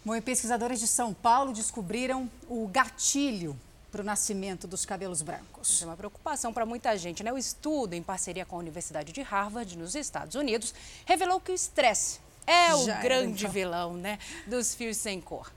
Bom, 0.03 0.15
e 0.15 0.21
pesquisadores 0.21 0.79
de 0.79 0.87
São 0.87 1.13
Paulo 1.13 1.53
descobriram 1.53 2.29
o 2.49 2.67
gatilho 2.67 3.57
para 3.91 4.01
o 4.01 4.03
nascimento 4.03 4.67
dos 4.67 4.85
cabelos 4.85 5.21
brancos. 5.21 5.81
É 5.81 5.85
uma 5.85 5.97
preocupação 5.97 6.53
para 6.53 6.65
muita 6.65 6.97
gente, 6.97 7.23
né? 7.23 7.31
O 7.31 7.37
estudo, 7.37 7.93
em 7.93 8.01
parceria 8.01 8.45
com 8.45 8.55
a 8.55 8.59
Universidade 8.59 9.11
de 9.11 9.21
Harvard, 9.21 9.77
nos 9.77 9.95
Estados 9.95 10.35
Unidos, 10.35 10.73
revelou 11.05 11.39
que 11.39 11.51
o 11.51 11.55
estresse 11.55 12.19
é 12.47 12.73
o 12.73 12.85
Já 12.85 13.01
grande 13.01 13.43
então. 13.43 13.51
vilão, 13.51 13.93
né, 13.93 14.17
dos 14.47 14.73
fios 14.73 14.97
sem 14.97 15.19
cor. 15.19 15.51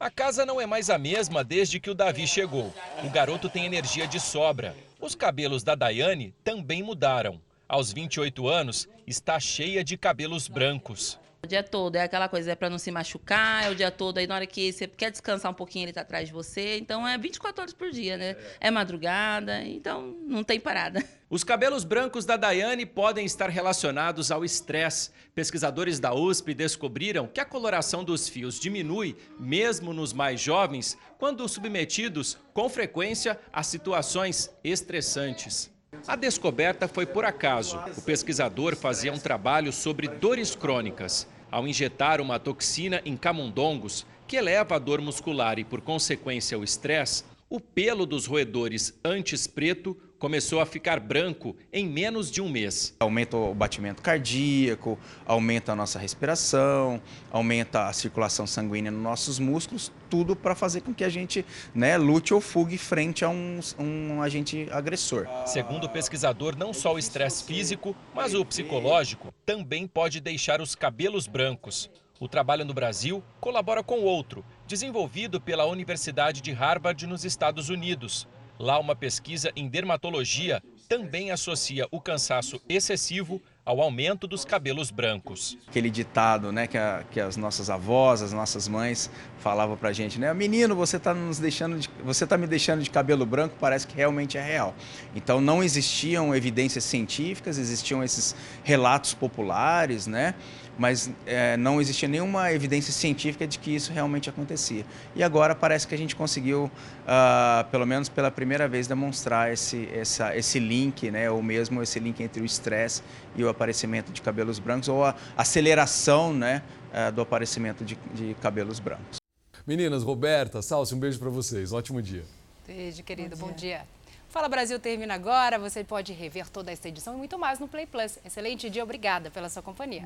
A 0.00 0.10
casa 0.10 0.44
não 0.44 0.60
é 0.60 0.66
mais 0.66 0.90
a 0.90 0.98
mesma 0.98 1.44
desde 1.44 1.78
que 1.78 1.88
o 1.88 1.94
Davi 1.94 2.26
chegou. 2.26 2.74
O 3.04 3.10
garoto 3.10 3.48
tem 3.48 3.64
energia 3.64 4.06
de 4.06 4.18
sobra. 4.18 4.76
Os 5.00 5.14
cabelos 5.14 5.62
da 5.62 5.74
Daiane 5.74 6.34
também 6.42 6.82
mudaram. 6.82 7.40
Aos 7.68 7.92
28 7.92 8.46
anos, 8.48 8.88
está 9.06 9.38
cheia 9.38 9.82
de 9.82 9.96
cabelos 9.96 10.48
brancos. 10.48 11.18
O 11.44 11.46
dia 11.46 11.62
todo 11.62 11.96
é 11.96 12.02
aquela 12.04 12.26
coisa, 12.26 12.52
é 12.52 12.54
para 12.54 12.70
não 12.70 12.78
se 12.78 12.90
machucar, 12.90 13.64
é 13.66 13.70
o 13.70 13.74
dia 13.74 13.90
todo, 13.90 14.16
aí 14.16 14.26
na 14.26 14.34
hora 14.34 14.46
que 14.46 14.72
você 14.72 14.86
quer 14.86 15.10
descansar 15.10 15.52
um 15.52 15.54
pouquinho, 15.54 15.84
ele 15.84 15.92
tá 15.92 16.00
atrás 16.00 16.26
de 16.26 16.32
você. 16.32 16.78
Então 16.78 17.06
é 17.06 17.18
24 17.18 17.60
horas 17.60 17.74
por 17.74 17.90
dia, 17.90 18.16
né? 18.16 18.34
É 18.58 18.70
madrugada, 18.70 19.62
então 19.62 20.16
não 20.26 20.42
tem 20.42 20.58
parada. 20.58 21.04
Os 21.28 21.44
cabelos 21.44 21.84
brancos 21.84 22.24
da 22.24 22.38
Daiane 22.38 22.86
podem 22.86 23.26
estar 23.26 23.50
relacionados 23.50 24.30
ao 24.30 24.42
estresse. 24.42 25.10
Pesquisadores 25.34 26.00
da 26.00 26.14
USP 26.14 26.54
descobriram 26.54 27.26
que 27.26 27.40
a 27.40 27.44
coloração 27.44 28.02
dos 28.02 28.26
fios 28.26 28.58
diminui, 28.58 29.14
mesmo 29.38 29.92
nos 29.92 30.14
mais 30.14 30.40
jovens, 30.40 30.96
quando 31.18 31.46
submetidos 31.46 32.38
com 32.54 32.70
frequência 32.70 33.38
a 33.52 33.62
situações 33.62 34.50
estressantes. 34.64 35.70
A 36.08 36.16
descoberta 36.16 36.88
foi 36.88 37.04
por 37.04 37.24
acaso. 37.24 37.78
O 37.96 38.02
pesquisador 38.02 38.74
fazia 38.74 39.12
um 39.12 39.18
trabalho 39.18 39.72
sobre 39.72 40.08
dores 40.08 40.54
crônicas. 40.54 41.28
Ao 41.54 41.68
injetar 41.68 42.20
uma 42.20 42.40
toxina 42.40 43.00
em 43.04 43.16
camundongos, 43.16 44.04
que 44.26 44.34
eleva 44.34 44.74
a 44.74 44.78
dor 44.80 45.00
muscular 45.00 45.56
e, 45.56 45.62
por 45.62 45.80
consequência, 45.80 46.58
o 46.58 46.64
estresse, 46.64 47.22
o 47.48 47.60
pelo 47.60 48.04
dos 48.04 48.26
roedores 48.26 48.92
antes 49.04 49.46
preto 49.46 49.96
começou 50.24 50.58
a 50.58 50.64
ficar 50.64 51.00
branco 51.00 51.54
em 51.70 51.86
menos 51.86 52.30
de 52.30 52.40
um 52.40 52.48
mês. 52.48 52.96
Aumenta 52.98 53.36
o 53.36 53.54
batimento 53.54 54.00
cardíaco, 54.00 54.98
aumenta 55.26 55.72
a 55.72 55.76
nossa 55.76 55.98
respiração, 55.98 56.98
aumenta 57.30 57.88
a 57.88 57.92
circulação 57.92 58.46
sanguínea 58.46 58.90
nos 58.90 59.02
nossos 59.02 59.38
músculos, 59.38 59.92
tudo 60.08 60.34
para 60.34 60.54
fazer 60.54 60.80
com 60.80 60.94
que 60.94 61.04
a 61.04 61.10
gente 61.10 61.44
né, 61.74 61.98
lute 61.98 62.32
ou 62.32 62.40
fugue 62.40 62.78
frente 62.78 63.22
a 63.22 63.28
um, 63.28 63.60
um 63.78 64.22
agente 64.22 64.66
agressor. 64.70 65.28
Segundo 65.44 65.84
o 65.84 65.90
pesquisador, 65.90 66.56
não 66.56 66.72
só 66.72 66.94
o 66.94 66.98
estresse 66.98 67.44
físico, 67.44 67.94
mas 68.14 68.32
o 68.32 68.46
psicológico 68.46 69.30
também 69.44 69.86
pode 69.86 70.22
deixar 70.22 70.62
os 70.62 70.74
cabelos 70.74 71.26
brancos. 71.26 71.90
O 72.18 72.26
trabalho 72.26 72.64
no 72.64 72.72
Brasil 72.72 73.22
colabora 73.40 73.82
com 73.82 74.00
outro, 74.00 74.42
desenvolvido 74.66 75.38
pela 75.38 75.66
Universidade 75.66 76.40
de 76.40 76.50
Harvard 76.50 77.06
nos 77.06 77.26
Estados 77.26 77.68
Unidos. 77.68 78.26
Lá, 78.58 78.78
uma 78.78 78.94
pesquisa 78.94 79.50
em 79.56 79.68
dermatologia 79.68 80.62
também 80.88 81.30
associa 81.30 81.88
o 81.90 82.00
cansaço 82.00 82.60
excessivo 82.68 83.42
ao 83.64 83.80
aumento 83.80 84.26
dos 84.26 84.44
cabelos 84.44 84.90
brancos. 84.90 85.56
Aquele 85.66 85.90
ditado, 85.90 86.52
né, 86.52 86.66
que, 86.66 86.76
a, 86.76 87.02
que 87.10 87.18
as 87.18 87.36
nossas 87.36 87.70
avós, 87.70 88.20
as 88.20 88.32
nossas 88.32 88.68
mães 88.68 89.10
falavam 89.38 89.76
pra 89.76 89.92
gente, 89.92 90.20
né, 90.20 90.32
menino, 90.34 90.76
você 90.76 90.98
tá 90.98 91.14
nos 91.14 91.38
deixando, 91.38 91.78
de, 91.78 91.90
você 92.04 92.26
tá 92.26 92.36
me 92.36 92.46
deixando 92.46 92.82
de 92.82 92.90
cabelo 92.90 93.24
branco, 93.24 93.56
parece 93.58 93.86
que 93.86 93.96
realmente 93.96 94.36
é 94.36 94.42
real. 94.42 94.74
Então 95.16 95.40
não 95.40 95.64
existiam 95.64 96.34
evidências 96.34 96.84
científicas, 96.84 97.56
existiam 97.56 98.04
esses 98.04 98.36
relatos 98.62 99.14
populares, 99.14 100.06
né, 100.06 100.34
mas 100.78 101.10
é, 101.26 101.56
não 101.56 101.80
existia 101.80 102.08
nenhuma 102.08 102.52
evidência 102.52 102.92
científica 102.92 103.46
de 103.46 103.58
que 103.58 103.74
isso 103.74 103.92
realmente 103.92 104.28
acontecia. 104.28 104.84
E 105.14 105.22
agora 105.22 105.54
parece 105.54 105.86
que 105.86 105.94
a 105.94 105.98
gente 105.98 106.16
conseguiu, 106.16 106.64
uh, 106.64 107.64
pelo 107.70 107.86
menos 107.86 108.08
pela 108.08 108.30
primeira 108.30 108.68
vez, 108.68 108.86
demonstrar 108.86 109.52
esse, 109.52 109.88
essa, 109.92 110.36
esse 110.36 110.58
link, 110.58 111.10
né, 111.10 111.30
ou 111.30 111.42
mesmo 111.42 111.82
esse 111.82 111.98
link 111.98 112.22
entre 112.22 112.42
o 112.42 112.44
estresse 112.44 113.02
e 113.36 113.44
o 113.44 113.48
aparecimento 113.48 114.12
de 114.12 114.20
cabelos 114.20 114.58
brancos, 114.58 114.88
ou 114.88 115.04
a 115.04 115.14
aceleração 115.36 116.32
né, 116.32 116.62
uh, 116.92 117.12
do 117.12 117.20
aparecimento 117.20 117.84
de, 117.84 117.96
de 118.12 118.34
cabelos 118.40 118.80
brancos. 118.80 119.18
Meninas, 119.66 120.02
Roberta, 120.02 120.60
Salsi, 120.60 120.94
um 120.94 120.98
beijo 120.98 121.18
para 121.18 121.30
vocês. 121.30 121.72
Ótimo 121.72 122.02
dia. 122.02 122.24
Beijo, 122.66 123.02
querido. 123.02 123.36
Bom 123.36 123.52
dia. 123.52 123.78
Bom 123.78 123.84
dia. 123.84 123.94
Fala 124.34 124.48
Brasil 124.48 124.80
termina 124.80 125.14
agora. 125.14 125.60
Você 125.60 125.84
pode 125.84 126.12
rever 126.12 126.50
toda 126.50 126.72
essa 126.72 126.88
edição 126.88 127.14
e 127.14 127.16
muito 127.16 127.38
mais 127.38 127.60
no 127.60 127.68
Play 127.68 127.86
Plus. 127.86 128.18
Excelente 128.24 128.68
dia, 128.68 128.82
obrigada 128.82 129.30
pela 129.30 129.48
sua 129.48 129.62
companhia. 129.62 130.02